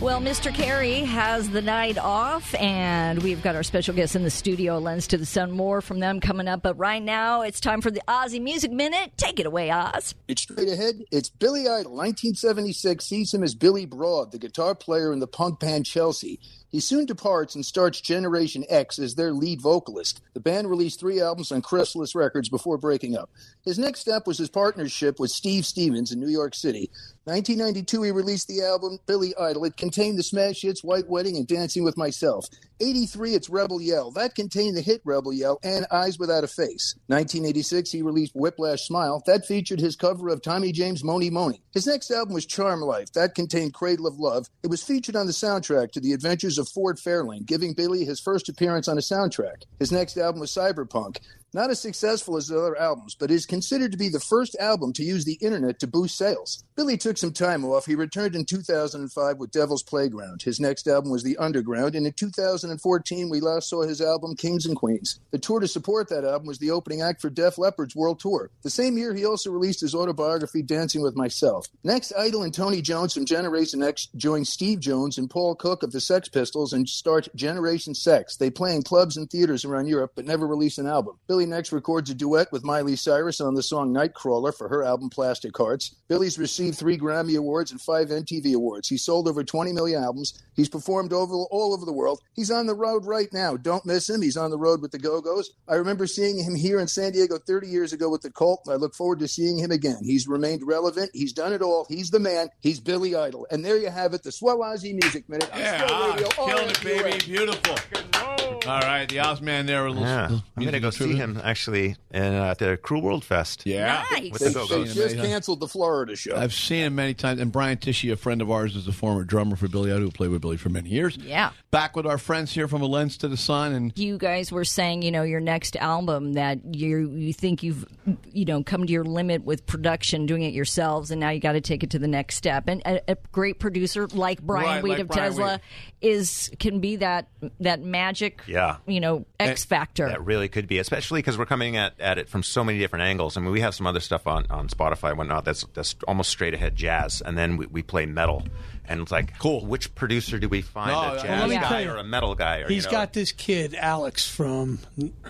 Well, 0.00 0.20
Mr. 0.20 0.54
Carey 0.54 1.00
has 1.00 1.50
the 1.50 1.60
night 1.60 1.98
off, 1.98 2.54
and 2.54 3.20
we've 3.20 3.42
got 3.42 3.56
our 3.56 3.64
special 3.64 3.96
guests 3.96 4.14
in 4.14 4.22
the 4.22 4.30
studio, 4.30 4.78
Lens 4.78 5.08
to 5.08 5.18
the 5.18 5.26
Sun. 5.26 5.50
More 5.50 5.80
from 5.80 5.98
them 5.98 6.20
coming 6.20 6.46
up. 6.46 6.62
But 6.62 6.78
right 6.78 7.02
now, 7.02 7.42
it's 7.42 7.58
time 7.58 7.80
for 7.80 7.90
the 7.90 8.00
Aussie 8.06 8.40
Music 8.40 8.70
Minute. 8.70 9.10
Take 9.16 9.40
it 9.40 9.46
away, 9.46 9.72
Oz. 9.72 10.14
It's 10.28 10.42
straight 10.42 10.68
ahead. 10.68 11.02
It's 11.10 11.30
Billy 11.30 11.62
Idol. 11.62 11.96
1976 11.96 13.04
sees 13.04 13.34
him 13.34 13.42
as 13.42 13.56
Billy 13.56 13.86
Broad, 13.86 14.30
the 14.30 14.38
guitar 14.38 14.76
player 14.76 15.12
in 15.12 15.18
the 15.18 15.26
punk 15.26 15.58
band 15.58 15.84
Chelsea. 15.84 16.38
He 16.70 16.80
soon 16.80 17.06
departs 17.06 17.54
and 17.54 17.64
starts 17.64 18.00
Generation 18.00 18.64
X 18.68 18.98
as 18.98 19.14
their 19.14 19.32
lead 19.32 19.62
vocalist. 19.62 20.20
The 20.34 20.40
band 20.40 20.68
released 20.68 21.00
three 21.00 21.20
albums 21.20 21.50
on 21.50 21.62
Chrysalis 21.62 22.14
Records 22.14 22.48
before 22.48 22.76
breaking 22.76 23.16
up. 23.16 23.30
His 23.64 23.78
next 23.78 24.00
step 24.00 24.26
was 24.26 24.38
his 24.38 24.50
partnership 24.50 25.18
with 25.18 25.30
Steve 25.30 25.64
Stevens 25.64 26.12
in 26.12 26.20
New 26.20 26.28
York 26.28 26.54
City. 26.54 26.90
1992, 27.24 28.02
he 28.02 28.10
released 28.10 28.48
the 28.48 28.62
album 28.62 28.98
Billy 29.06 29.34
Idol. 29.36 29.64
It 29.64 29.76
contained 29.76 30.18
the 30.18 30.22
smash 30.22 30.62
hits 30.62 30.84
White 30.84 31.08
Wedding 31.08 31.36
and 31.36 31.46
Dancing 31.46 31.84
with 31.84 31.96
Myself. 31.96 32.46
83, 32.80 33.34
it's 33.34 33.50
Rebel 33.50 33.80
Yell. 33.80 34.10
That 34.12 34.34
contained 34.34 34.76
the 34.76 34.80
hit 34.80 35.00
Rebel 35.04 35.32
Yell 35.32 35.58
and 35.62 35.86
Eyes 35.90 36.18
Without 36.18 36.44
a 36.44 36.48
Face. 36.48 36.94
1986, 37.06 37.90
he 37.90 38.02
released 38.02 38.34
Whiplash 38.34 38.86
Smile. 38.86 39.22
That 39.26 39.46
featured 39.46 39.80
his 39.80 39.96
cover 39.96 40.28
of 40.28 40.42
Tommy 40.42 40.72
James' 40.72 41.04
Mony 41.04 41.30
Mony. 41.30 41.62
His 41.72 41.86
next 41.86 42.10
album 42.10 42.34
was 42.34 42.46
Charmed 42.46 42.82
Life. 42.82 43.12
That 43.12 43.34
contained 43.34 43.74
Cradle 43.74 44.06
of 44.06 44.18
Love. 44.18 44.48
It 44.62 44.70
was 44.70 44.82
featured 44.82 45.16
on 45.16 45.26
the 45.26 45.32
soundtrack 45.32 45.92
to 45.92 46.00
The 46.00 46.12
Adventures 46.12 46.58
of 46.58 46.68
Ford 46.68 46.98
Fairlane, 46.98 47.46
giving 47.46 47.74
Billy 47.74 48.04
his 48.04 48.20
first 48.20 48.48
appearance 48.48 48.88
on 48.88 48.98
a 48.98 49.02
soundtrack. 49.02 49.64
His 49.78 49.92
next 49.92 50.16
album 50.16 50.40
was 50.40 50.50
Cyberpunk. 50.50 51.18
Not 51.54 51.70
as 51.70 51.80
successful 51.80 52.36
as 52.36 52.48
the 52.48 52.58
other 52.58 52.78
albums, 52.78 53.14
but 53.14 53.30
is 53.30 53.46
considered 53.46 53.92
to 53.92 53.98
be 53.98 54.10
the 54.10 54.20
first 54.20 54.54
album 54.60 54.92
to 54.92 55.02
use 55.02 55.24
the 55.24 55.38
internet 55.40 55.78
to 55.80 55.86
boost 55.86 56.16
sales. 56.16 56.62
Billy 56.76 56.98
took 56.98 57.16
some 57.16 57.32
time 57.32 57.64
off. 57.64 57.86
He 57.86 57.94
returned 57.94 58.36
in 58.36 58.44
2005 58.44 59.38
with 59.38 59.50
Devil's 59.50 59.82
Playground. 59.82 60.42
His 60.42 60.60
next 60.60 60.86
album 60.86 61.10
was 61.10 61.22
The 61.22 61.38
Underground, 61.38 61.94
and 61.94 62.06
in 62.06 62.12
2014 62.12 63.30
we 63.30 63.40
last 63.40 63.70
saw 63.70 63.82
his 63.82 64.02
album 64.02 64.36
Kings 64.36 64.66
and 64.66 64.76
Queens. 64.76 65.20
The 65.30 65.38
tour 65.38 65.60
to 65.60 65.68
support 65.68 66.08
that 66.10 66.24
album 66.24 66.46
was 66.46 66.58
the 66.58 66.70
opening 66.70 67.00
act 67.00 67.22
for 67.22 67.30
Def 67.30 67.56
Leppard's 67.56 67.96
world 67.96 68.20
tour. 68.20 68.50
The 68.62 68.70
same 68.70 68.98
year 68.98 69.14
he 69.14 69.24
also 69.24 69.50
released 69.50 69.80
his 69.80 69.94
autobiography 69.94 70.62
Dancing 70.62 71.02
with 71.02 71.16
Myself. 71.16 71.66
Next, 71.82 72.12
Idol 72.16 72.42
and 72.42 72.52
Tony 72.52 72.82
Jones 72.82 73.14
from 73.14 73.24
Generation 73.24 73.82
X 73.82 74.08
joined 74.16 74.46
Steve 74.46 74.80
Jones 74.80 75.16
and 75.16 75.30
Paul 75.30 75.54
Cook 75.54 75.82
of 75.82 75.92
the 75.92 76.00
Sex 76.00 76.28
Pistols 76.28 76.74
and 76.74 76.86
start 76.86 77.28
Generation 77.34 77.94
Sex. 77.94 78.36
They 78.36 78.50
play 78.50 78.76
in 78.76 78.82
clubs 78.82 79.16
and 79.16 79.30
theaters 79.30 79.64
around 79.64 79.86
Europe 79.86 80.12
but 80.14 80.26
never 80.26 80.46
release 80.46 80.76
an 80.76 80.86
album. 80.86 81.18
Billy 81.26 81.37
next 81.46 81.72
records 81.72 82.10
a 82.10 82.14
duet 82.14 82.50
with 82.52 82.64
Miley 82.64 82.96
Cyrus 82.96 83.40
on 83.40 83.54
the 83.54 83.62
song 83.62 83.92
Nightcrawler 83.92 84.54
for 84.54 84.68
her 84.68 84.84
album 84.84 85.10
Plastic 85.10 85.56
Hearts. 85.56 85.94
Billy's 86.08 86.38
received 86.38 86.78
three 86.78 86.98
Grammy 86.98 87.36
Awards 87.36 87.70
and 87.70 87.80
five 87.80 88.08
MTV 88.08 88.54
Awards. 88.54 88.88
He 88.88 88.96
sold 88.96 89.28
over 89.28 89.44
20 89.44 89.72
million 89.72 90.02
albums. 90.02 90.42
He's 90.54 90.68
performed 90.68 91.12
over 91.12 91.34
all 91.34 91.72
over 91.72 91.84
the 91.84 91.92
world. 91.92 92.20
He's 92.34 92.50
on 92.50 92.66
the 92.66 92.74
road 92.74 93.04
right 93.04 93.32
now. 93.32 93.56
Don't 93.56 93.86
miss 93.86 94.08
him. 94.08 94.22
He's 94.22 94.36
on 94.36 94.50
the 94.50 94.58
road 94.58 94.80
with 94.82 94.92
the 94.92 94.98
Go 94.98 95.20
Go's. 95.20 95.50
I 95.68 95.74
remember 95.74 96.06
seeing 96.06 96.42
him 96.42 96.54
here 96.54 96.80
in 96.80 96.88
San 96.88 97.12
Diego 97.12 97.38
30 97.38 97.68
years 97.68 97.92
ago 97.92 98.08
with 98.10 98.22
the 98.22 98.30
Cult. 98.30 98.68
I 98.68 98.74
look 98.74 98.94
forward 98.94 99.18
to 99.20 99.28
seeing 99.28 99.58
him 99.58 99.70
again. 99.70 100.00
He's 100.02 100.26
remained 100.26 100.62
relevant. 100.66 101.10
He's 101.14 101.32
done 101.32 101.52
it 101.52 101.62
all. 101.62 101.86
He's 101.88 102.10
the 102.10 102.20
man. 102.20 102.48
He's 102.60 102.80
Billy 102.80 103.14
Idol. 103.14 103.46
And 103.50 103.64
there 103.64 103.76
you 103.78 103.90
have 103.90 104.14
it, 104.14 104.22
the 104.22 104.32
Swell 104.32 104.58
Aussie 104.58 104.94
Music 104.94 105.28
Minute. 105.28 105.52
on 105.52 105.58
Yeah, 105.60 105.86
Swell 105.86 106.10
Radio, 106.10 106.28
ah, 106.38 106.46
killing 106.46 106.70
it, 106.70 106.82
baby. 106.82 107.18
Beautiful. 107.24 108.37
All 108.68 108.80
right, 108.80 109.08
the 109.08 109.20
Oz 109.20 109.40
man 109.40 109.66
there. 109.66 109.86
A 109.86 109.90
little, 109.90 110.02
Yeah, 110.04 110.28
I'm 110.56 110.62
going 110.62 110.72
to 110.72 110.80
go 110.80 110.90
see 110.90 111.14
him 111.14 111.40
actually 111.42 111.96
in, 112.10 112.22
uh, 112.22 112.50
at 112.50 112.58
the 112.58 112.76
Cruel 112.76 113.02
World 113.02 113.24
Fest. 113.24 113.62
Yeah. 113.64 114.04
with 114.30 114.32
They, 114.40 114.48
the 114.48 114.48
they 114.48 114.52
Go-Go's. 114.54 114.94
just 114.94 115.16
canceled 115.16 115.60
the 115.60 115.68
Florida 115.68 116.16
show. 116.16 116.36
I've 116.36 116.52
seen 116.52 116.84
him 116.84 116.94
many 116.94 117.14
times. 117.14 117.40
And 117.40 117.50
Brian 117.50 117.78
Tichy, 117.78 118.12
a 118.12 118.16
friend 118.16 118.42
of 118.42 118.50
ours, 118.50 118.76
is 118.76 118.86
a 118.86 118.92
former 118.92 119.24
drummer 119.24 119.56
for 119.56 119.68
Billy 119.68 119.90
Idol, 119.90 120.02
who 120.02 120.10
played 120.10 120.30
with 120.30 120.42
Billy 120.42 120.56
for 120.56 120.68
many 120.68 120.90
years. 120.90 121.16
Yeah. 121.16 121.50
Back 121.70 121.96
with 121.96 122.06
our 122.06 122.18
friends 122.18 122.52
here 122.52 122.68
from 122.68 122.82
A 122.82 122.86
Lens 122.86 123.16
to 123.18 123.28
the 123.28 123.36
Sun. 123.36 123.72
And 123.72 123.92
You 123.98 124.18
guys 124.18 124.52
were 124.52 124.64
saying, 124.64 125.02
you 125.02 125.10
know, 125.10 125.22
your 125.22 125.40
next 125.40 125.76
album 125.76 126.34
that 126.34 126.58
you 126.74 127.10
you 127.10 127.32
think 127.32 127.62
you've, 127.62 127.86
you 128.32 128.44
know, 128.44 128.62
come 128.62 128.86
to 128.86 128.92
your 128.92 129.04
limit 129.04 129.44
with 129.44 129.66
production, 129.66 130.26
doing 130.26 130.42
it 130.42 130.52
yourselves, 130.52 131.10
and 131.10 131.20
now 131.20 131.30
you 131.30 131.40
got 131.40 131.52
to 131.52 131.60
take 131.60 131.82
it 131.82 131.90
to 131.90 131.98
the 131.98 132.08
next 132.08 132.36
step. 132.36 132.68
And 132.68 132.82
a, 132.84 133.12
a 133.12 133.16
great 133.32 133.58
producer 133.58 134.06
like 134.08 134.42
Brian 134.42 134.66
Right, 134.66 134.82
Wheat 134.82 134.90
like 134.90 134.98
of 135.00 135.08
Brian 135.08 135.30
Tesla 135.30 135.60
Wheat. 136.00 136.08
is 136.10 136.50
can 136.58 136.80
be 136.80 136.96
that 136.96 137.28
that 137.60 137.80
magic, 137.82 138.42
Yeah. 138.46 138.57
You 138.86 139.00
know, 139.00 139.26
X 139.38 139.64
factor. 139.64 140.08
That 140.08 140.24
really 140.24 140.48
could 140.48 140.66
be, 140.66 140.78
especially 140.78 141.18
because 141.20 141.38
we're 141.38 141.46
coming 141.46 141.76
at, 141.76 141.98
at 142.00 142.18
it 142.18 142.28
from 142.28 142.42
so 142.42 142.64
many 142.64 142.78
different 142.78 143.04
angles. 143.04 143.36
I 143.36 143.40
mean, 143.40 143.50
we 143.50 143.60
have 143.60 143.74
some 143.74 143.86
other 143.86 144.00
stuff 144.00 144.26
on, 144.26 144.46
on 144.50 144.68
Spotify 144.68 145.10
and 145.10 145.18
whatnot 145.18 145.44
that's 145.44 145.64
that's 145.74 145.96
almost 146.06 146.30
straight 146.30 146.54
ahead 146.54 146.76
jazz, 146.76 147.22
and 147.24 147.36
then 147.36 147.56
we, 147.56 147.66
we 147.66 147.82
play 147.82 148.06
metal. 148.06 148.44
And 148.90 149.02
it's 149.02 149.12
like, 149.12 149.38
cool. 149.38 149.66
Which 149.66 149.94
producer 149.94 150.38
do 150.38 150.48
we 150.48 150.62
find? 150.62 150.92
No, 150.92 151.12
a 151.12 151.22
jazz 151.22 151.50
let 151.50 151.62
guy 151.62 151.80
you, 151.80 151.90
or 151.90 151.96
a 151.98 152.04
metal 152.04 152.34
guy? 152.34 152.60
Or, 152.60 152.68
He's 152.68 152.84
you 152.84 152.90
know, 152.90 152.98
got 152.98 153.12
this 153.12 153.32
kid 153.32 153.74
Alex 153.74 154.26
from 154.26 154.78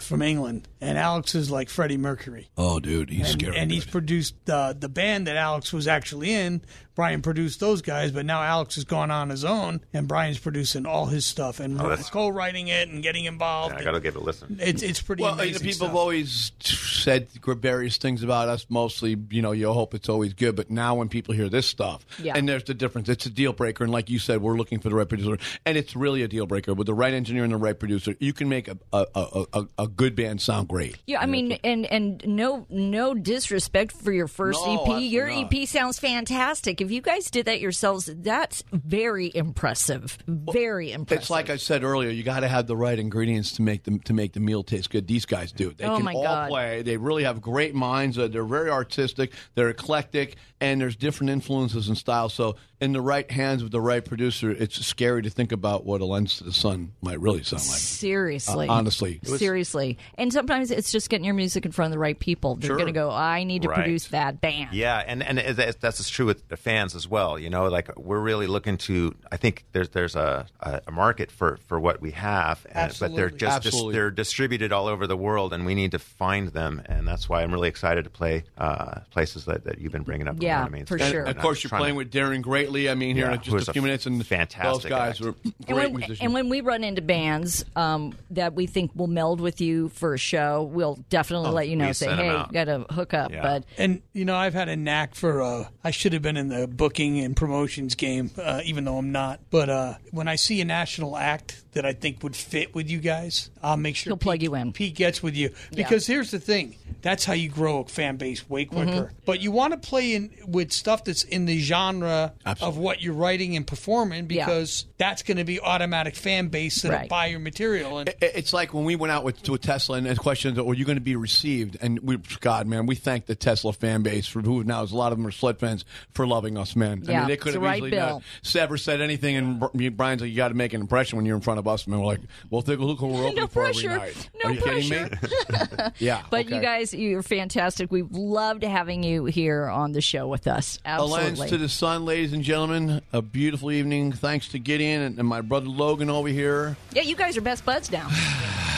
from 0.00 0.22
England, 0.22 0.68
and 0.80 0.96
Alex 0.96 1.34
is 1.34 1.50
like 1.50 1.68
Freddie 1.68 1.96
Mercury. 1.96 2.48
oh, 2.56 2.78
dude, 2.78 3.10
he's 3.10 3.32
and, 3.32 3.40
scary. 3.40 3.56
and 3.56 3.70
he's 3.72 3.84
produced 3.84 4.36
uh, 4.48 4.74
the 4.74 4.88
band 4.88 5.26
that 5.26 5.36
Alex 5.36 5.72
was 5.72 5.88
actually 5.88 6.32
in. 6.32 6.62
Brian 6.98 7.22
produced 7.22 7.60
those 7.60 7.80
guys, 7.80 8.10
but 8.10 8.26
now 8.26 8.42
Alex 8.42 8.74
has 8.74 8.82
gone 8.82 9.12
on 9.12 9.30
his 9.30 9.44
own, 9.44 9.80
and 9.92 10.08
Brian's 10.08 10.40
producing 10.40 10.84
all 10.84 11.06
his 11.06 11.24
stuff 11.24 11.60
and 11.60 11.80
Oh, 11.80 11.96
co-writing 12.10 12.66
it 12.66 12.88
and 12.88 13.04
getting 13.04 13.24
involved. 13.24 13.72
I 13.76 13.84
got 13.84 13.92
to 13.92 14.00
give 14.00 14.16
it 14.16 14.20
a 14.20 14.24
listen. 14.24 14.58
It's 14.60 14.82
it's 14.82 15.00
pretty 15.00 15.22
well, 15.22 15.34
you 15.34 15.36
know, 15.36 15.42
amazing. 15.44 15.60
people 15.62 15.74
stuff. 15.76 15.88
have 15.90 15.96
always 15.96 16.50
said 16.60 17.28
various 17.44 17.98
things 17.98 18.24
about 18.24 18.48
us. 18.48 18.66
Mostly, 18.68 19.16
you 19.30 19.42
know, 19.42 19.52
you 19.52 19.72
hope 19.72 19.94
it's 19.94 20.08
always 20.08 20.34
good. 20.34 20.56
But 20.56 20.70
now, 20.72 20.96
when 20.96 21.08
people 21.08 21.34
hear 21.34 21.48
this 21.48 21.68
stuff, 21.68 22.04
Yeah. 22.20 22.32
and 22.36 22.48
there's 22.48 22.64
the 22.64 22.74
difference, 22.74 23.08
it's 23.08 23.26
a 23.26 23.30
deal 23.30 23.52
breaker. 23.52 23.84
And 23.84 23.92
like 23.92 24.10
you 24.10 24.18
said, 24.18 24.42
we're 24.42 24.56
looking 24.56 24.80
for 24.80 24.88
the 24.88 24.96
right 24.96 25.08
producer, 25.08 25.38
and 25.64 25.78
it's 25.78 25.94
really 25.94 26.24
a 26.24 26.28
deal 26.28 26.46
breaker 26.46 26.74
with 26.74 26.88
the 26.88 26.94
right 26.94 27.14
engineer 27.14 27.44
and 27.44 27.52
the 27.52 27.58
right 27.58 27.78
producer. 27.78 28.16
You 28.18 28.32
can 28.32 28.48
make 28.48 28.66
a 28.66 28.76
a, 28.92 29.06
a, 29.14 29.46
a, 29.52 29.66
a 29.84 29.86
good 29.86 30.16
band 30.16 30.42
sound 30.42 30.66
great. 30.66 30.96
Yeah, 31.06 31.20
I 31.20 31.26
mean, 31.26 31.52
and 31.62 31.86
and 31.86 32.22
no 32.26 32.66
no 32.68 33.14
disrespect 33.14 33.92
for 33.92 34.10
your 34.10 34.26
first 34.26 34.58
No, 34.66 34.74
EP. 34.74 34.80
absolutely 34.80 35.06
Your 35.06 35.30
not. 35.30 35.54
EP 35.54 35.68
sounds 35.68 36.00
fantastic. 36.00 36.80
If 36.80 36.87
you 36.90 37.00
guys 37.00 37.30
did 37.30 37.46
that 37.46 37.60
yourselves, 37.60 38.10
that's 38.16 38.62
very 38.72 39.30
impressive. 39.34 40.18
Very 40.26 40.92
impressive. 40.92 41.22
It's 41.22 41.30
like 41.30 41.50
I 41.50 41.56
said 41.56 41.82
earlier, 41.84 42.10
you 42.10 42.22
got 42.22 42.40
to 42.40 42.48
have 42.48 42.66
the 42.66 42.76
right 42.76 42.98
ingredients 42.98 43.52
to 43.52 43.62
make 43.62 43.84
them 43.84 44.00
to 44.00 44.12
make 44.12 44.32
the 44.32 44.40
meal 44.40 44.62
taste 44.62 44.90
good. 44.90 45.06
These 45.06 45.26
guys 45.26 45.52
do. 45.52 45.72
They 45.76 45.84
Oh, 45.84 45.96
can 45.96 46.04
my 46.04 46.12
all 46.14 46.22
God. 46.22 46.48
play. 46.50 46.82
They 46.82 46.96
really 46.96 47.24
have 47.24 47.40
great 47.40 47.74
minds. 47.74 48.18
Uh, 48.18 48.28
they're 48.28 48.44
very 48.44 48.70
artistic. 48.70 49.32
They're 49.54 49.70
eclectic, 49.70 50.36
and 50.60 50.80
there's 50.80 50.96
different 50.96 51.30
influences 51.30 51.88
and 51.88 51.96
styles. 51.96 52.34
So, 52.34 52.56
in 52.80 52.92
the 52.92 53.00
right 53.00 53.28
hands 53.30 53.62
with 53.62 53.72
the 53.72 53.80
right 53.80 54.04
producer, 54.04 54.50
it's 54.50 54.84
scary 54.86 55.22
to 55.22 55.30
think 55.30 55.50
about 55.52 55.84
what 55.84 56.00
a 56.00 56.04
lens 56.04 56.38
to 56.38 56.44
the 56.44 56.52
sun 56.52 56.92
might 57.02 57.20
really 57.20 57.42
sound 57.42 57.62
like. 57.62 57.78
Seriously. 57.78 58.68
Uh, 58.68 58.72
honestly. 58.72 59.20
Was- 59.28 59.38
Seriously. 59.38 59.98
And 60.16 60.32
sometimes 60.32 60.70
it's 60.70 60.92
just 60.92 61.10
getting 61.10 61.24
your 61.24 61.34
music 61.34 61.66
in 61.66 61.72
front 61.72 61.88
of 61.88 61.92
the 61.92 61.98
right 61.98 62.18
people. 62.18 62.54
They're 62.54 62.68
Sure. 62.68 62.76
going 62.76 62.86
to 62.86 62.92
go, 62.92 63.10
I 63.10 63.42
need 63.44 63.62
to 63.62 63.68
Right. 63.68 63.78
produce 63.82 64.08
that 64.08 64.40
band. 64.40 64.74
Yeah, 64.74 65.02
and 65.04 65.22
and 65.22 65.38
that's, 65.38 65.76
that's 65.76 66.08
true 66.08 66.26
with 66.26 66.46
the 66.48 66.56
fans 66.78 66.94
as 66.94 67.08
well. 67.08 67.38
You 67.38 67.50
know, 67.50 67.66
like 67.68 67.96
we're 67.96 68.20
really 68.20 68.46
looking 68.46 68.76
to. 68.78 69.14
I 69.32 69.36
think 69.36 69.64
there's 69.72 69.88
there's 69.90 70.16
a, 70.16 70.46
a, 70.60 70.80
a 70.86 70.90
market 70.92 71.30
for, 71.30 71.58
for 71.66 71.78
what 71.80 72.00
we 72.00 72.12
have, 72.12 72.64
and, 72.72 72.94
but 73.00 73.14
they're 73.14 73.30
just 73.30 73.62
dis- 73.62 73.82
they're 73.92 74.10
distributed 74.10 74.72
all 74.72 74.86
over 74.86 75.06
the 75.06 75.16
world, 75.16 75.52
and 75.52 75.66
we 75.66 75.74
need 75.74 75.90
to 75.92 75.98
find 75.98 76.48
them. 76.48 76.82
And 76.86 77.06
that's 77.06 77.28
why 77.28 77.42
I'm 77.42 77.52
really 77.52 77.68
excited 77.68 78.04
to 78.04 78.10
play 78.10 78.44
uh, 78.56 79.00
places 79.10 79.44
that, 79.46 79.64
that 79.64 79.78
you've 79.80 79.92
been 79.92 80.02
bringing 80.04 80.28
up. 80.28 80.36
you 80.36 80.42
know 80.42 80.46
Yeah, 80.48 80.64
I 80.64 80.68
mean? 80.68 80.86
for 80.86 80.96
And- 80.96 81.04
sure. 81.10 81.24
and 81.24 81.36
Of 81.36 81.42
course, 81.42 81.62
you're 81.62 81.70
playing 81.70 81.94
to- 81.94 81.98
with 81.98 82.10
Daring 82.10 82.42
Greatly. 82.42 82.88
I 82.88 82.94
mean, 82.94 83.16
here 83.16 83.26
Yeah, 83.26 83.34
in 83.34 83.40
just 83.42 83.56
is 83.56 83.68
a 83.68 83.70
a 83.70 83.72
few 83.72 83.82
minutes, 83.82 84.06
and 84.06 84.24
fantastic 84.24 84.82
those 84.82 84.88
guys 84.90 85.10
act. 85.16 85.20
were 85.20 85.34
And 85.44 85.54
great 85.66 85.90
when, 85.90 85.92
musicians. 86.00 86.20
and 86.20 86.32
when 86.32 86.48
we 86.48 86.60
run 86.60 86.84
into 86.84 87.02
bands 87.02 87.64
um, 87.76 88.14
that 88.30 88.54
we 88.54 88.66
think 88.66 88.92
will 88.94 89.06
meld 89.08 89.40
with 89.40 89.60
you 89.60 89.88
for 89.90 90.14
a 90.14 90.18
show, 90.18 90.62
we'll 90.72 90.98
definitely 91.10 91.50
Oh, 91.50 91.52
let 91.52 91.68
you 91.68 91.76
know. 91.76 91.92
Say, 91.92 92.06
send 92.06 92.20
'em 92.20 92.26
hey, 92.26 92.30
out. 92.30 92.52
got 92.52 92.64
to 92.64 92.78
hook 92.90 93.14
up. 93.14 93.32
But 93.32 93.64
and 93.76 94.02
you 94.12 94.24
know, 94.24 94.36
I've 94.36 94.54
had 94.54 94.68
a 94.68 94.76
knack 94.76 95.14
for. 95.14 95.42
Uh, 95.42 95.64
I 95.84 95.90
should 95.90 96.12
have 96.12 96.22
been 96.22 96.36
in 96.36 96.48
the 96.48 96.67
booking 96.76 97.18
and 97.20 97.36
promotions 97.36 97.94
game, 97.94 98.30
uh, 98.38 98.60
even 98.64 98.84
though 98.84 98.98
I'm 98.98 99.12
not. 99.12 99.40
But 99.50 99.68
uh, 99.68 99.94
when 100.10 100.28
I 100.28 100.36
see 100.36 100.60
a 100.60 100.64
national 100.64 101.16
act 101.16 101.62
that 101.72 101.84
I 101.86 101.92
think 101.92 102.22
would 102.22 102.34
fit 102.36 102.74
with 102.74 102.90
you 102.90 102.98
guys, 102.98 103.50
I'll 103.62 103.76
make 103.76 103.96
sure 103.96 104.10
He'll 104.10 104.16
plug 104.16 104.42
you 104.42 104.54
in. 104.54 104.72
Pete 104.72 104.94
gets 104.94 105.22
with 105.22 105.36
you 105.36 105.50
because 105.74 106.06
here's 106.06 106.30
the 106.30 106.40
thing: 106.40 106.76
that's 107.02 107.24
how 107.24 107.34
you 107.34 107.48
grow 107.48 107.80
a 107.80 107.84
fan 107.84 108.16
base 108.16 108.48
way 108.48 108.64
quicker. 108.64 108.90
Mhm. 108.90 109.10
But 109.24 109.40
you 109.40 109.52
want 109.52 109.72
to 109.74 109.78
play 109.88 110.14
in 110.14 110.30
with 110.46 110.72
stuff 110.72 111.04
that's 111.04 111.22
in 111.24 111.44
the 111.46 111.58
genre 111.60 112.32
of 112.60 112.76
what 112.78 113.02
you're 113.02 113.14
writing 113.14 113.54
and 113.56 113.66
performing 113.66 114.26
because 114.26 114.86
that's 114.96 115.22
going 115.22 115.36
to 115.36 115.44
be 115.44 115.60
automatic 115.60 116.16
fan 116.16 116.48
base 116.48 116.82
that'll 116.82 116.98
Right. 116.98 117.08
buy 117.08 117.26
your 117.26 117.38
material. 117.40 117.98
And 117.98 118.14
It's 118.20 118.52
like 118.52 118.72
when 118.74 118.84
we 118.84 118.96
went 118.96 119.12
out 119.12 119.22
with 119.24 119.42
to 119.44 119.54
a 119.54 119.58
Tesla 119.58 119.98
and 119.98 120.06
the 120.06 120.16
question, 120.16 120.58
"Are 120.58 120.74
you 120.74 120.84
going 120.84 120.96
to 120.96 121.00
be 121.02 121.16
received?" 121.16 121.76
And 121.80 122.00
we, 122.00 122.18
God, 122.40 122.66
man, 122.66 122.86
we 122.86 122.94
thank 122.94 123.26
the 123.26 123.34
Tesla 123.34 123.72
fan 123.72 124.02
base 124.02 124.26
for 124.26 124.40
who 124.40 124.64
now 124.64 124.82
is 124.82 124.90
a 124.92 124.96
lot 124.96 125.12
of 125.12 125.18
them 125.18 125.26
are 125.26 125.30
sled 125.30 125.58
fans 125.60 125.84
for 126.12 126.26
loving 126.26 126.47
us, 126.56 126.74
man. 126.76 127.02
I 127.06 127.10
Yeah, 127.10 127.18
mean, 127.18 127.28
they 127.28 127.34
it's 127.34 127.42
could 127.42 127.54
have 127.54 127.62
right 127.62 127.76
easily 127.76 127.90
bill. 127.90 128.22
not 128.44 128.56
ever 128.56 128.76
said 128.78 129.00
anything, 129.00 129.36
and 129.36 129.96
Brian's 129.96 130.20
like, 130.22 130.30
"You 130.30 130.36
got 130.36 130.48
to 130.48 130.54
make 130.54 130.72
an 130.72 130.80
impression 130.80 131.16
when 131.16 131.26
you're 131.26 131.36
in 131.36 131.42
front 131.42 131.58
of 131.58 131.68
us." 131.68 131.86
Man, 131.86 132.00
we're 132.00 132.06
like, 132.06 132.20
"Well, 132.50 132.62
think 132.62 132.80
look 132.80 132.98
who 133.00 133.08
we're 133.08 133.26
opening 133.26 133.34
No 133.36 133.46
for 133.48 133.62
pressure. 133.64 133.90
every 133.90 134.08
night." 134.08 134.30
No 134.42 134.50
Are 134.50 134.52
you 134.54 134.60
kidding 134.60 134.88
me? 134.88 135.08
yeah, 135.98 136.22
But 136.30 136.46
okay. 136.46 136.54
you 136.56 136.62
guys, 136.62 136.94
you're 136.94 137.22
fantastic. 137.22 137.90
We've 137.92 138.10
loved 138.10 138.62
having 138.62 139.02
you 139.02 139.24
here 139.26 139.66
on 139.66 139.92
the 139.92 140.00
show 140.00 140.26
with 140.28 140.46
us. 140.46 140.78
Absolutely. 140.84 141.18
A 141.18 141.22
lens 141.24 141.50
to 141.50 141.58
the 141.58 141.68
sun, 141.68 142.04
ladies 142.04 142.32
and 142.32 142.42
gentlemen. 142.42 143.02
A 143.12 143.20
beautiful 143.22 143.70
evening. 143.70 144.12
Thanks 144.12 144.48
to 144.48 144.58
Gideon 144.58 145.02
and, 145.02 145.18
and 145.18 145.28
my 145.28 145.40
brother 145.40 145.68
Logan 145.68 146.08
over 146.10 146.28
here. 146.28 146.76
yeah, 146.92 147.02
you 147.02 147.16
guys 147.16 147.36
are 147.36 147.40
best 147.42 147.64
buds 147.64 147.90
now. 147.90 148.08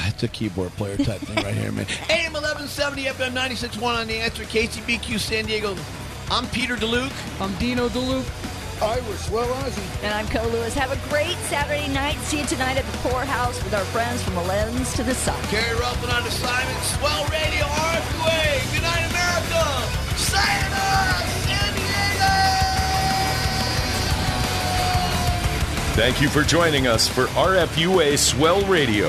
It's 0.07 0.23
a 0.25 0.29
keyboard 0.29 0.73
player 0.73 0.97
type 0.97 1.21
thing 1.21 1.37
right 1.45 1.55
here, 1.55 1.71
man. 1.71 1.87
AM 2.09 2.33
1170, 2.33 3.05
FM 3.05 3.33
96.1 3.33 3.83
on 3.83 4.07
the 4.09 4.15
answer. 4.15 4.43
KCBQ 4.45 5.19
San 5.21 5.45
Diego. 5.45 5.77
I'm 6.31 6.47
Peter 6.51 6.77
DeLuke. 6.77 7.11
I'm 7.41 7.53
Dino 7.55 7.89
DeLuke. 7.89 8.25
I 8.81 9.01
was 9.09 9.19
Swell 9.25 9.49
Ozzy. 9.49 10.05
And 10.05 10.15
I'm 10.15 10.29
Co 10.29 10.47
Lewis. 10.49 10.75
Have 10.75 10.93
a 10.93 11.09
great 11.09 11.37
Saturday 11.49 11.89
night. 11.93 12.17
See 12.19 12.39
you 12.39 12.47
tonight 12.47 12.77
at 12.77 12.85
the 12.85 12.99
Poorhouse 12.99 13.61
with 13.65 13.75
our 13.75 13.85
friends 13.87 14.23
from 14.23 14.37
the 14.37 14.43
Lens 14.43 14.95
to 14.95 15.03
the 15.03 15.13
Sun. 15.15 15.43
Kerry 15.49 15.77
Ruffin 15.81 16.09
on 16.09 16.23
assignment. 16.23 16.79
Swell 16.85 17.25
Radio, 17.27 17.65
RFUA. 17.65 18.73
Good 18.73 18.83
night, 18.83 19.11
America. 19.11 19.65
Sayonara, 20.17 21.19
San 21.45 21.75
Diego. 21.75 22.33
Thank 25.97 26.23
you 26.23 26.29
for 26.29 26.45
joining 26.45 26.87
us 26.87 27.09
for 27.09 27.27
RFUA 27.27 28.17
Swell 28.17 28.65
Radio, 28.67 29.09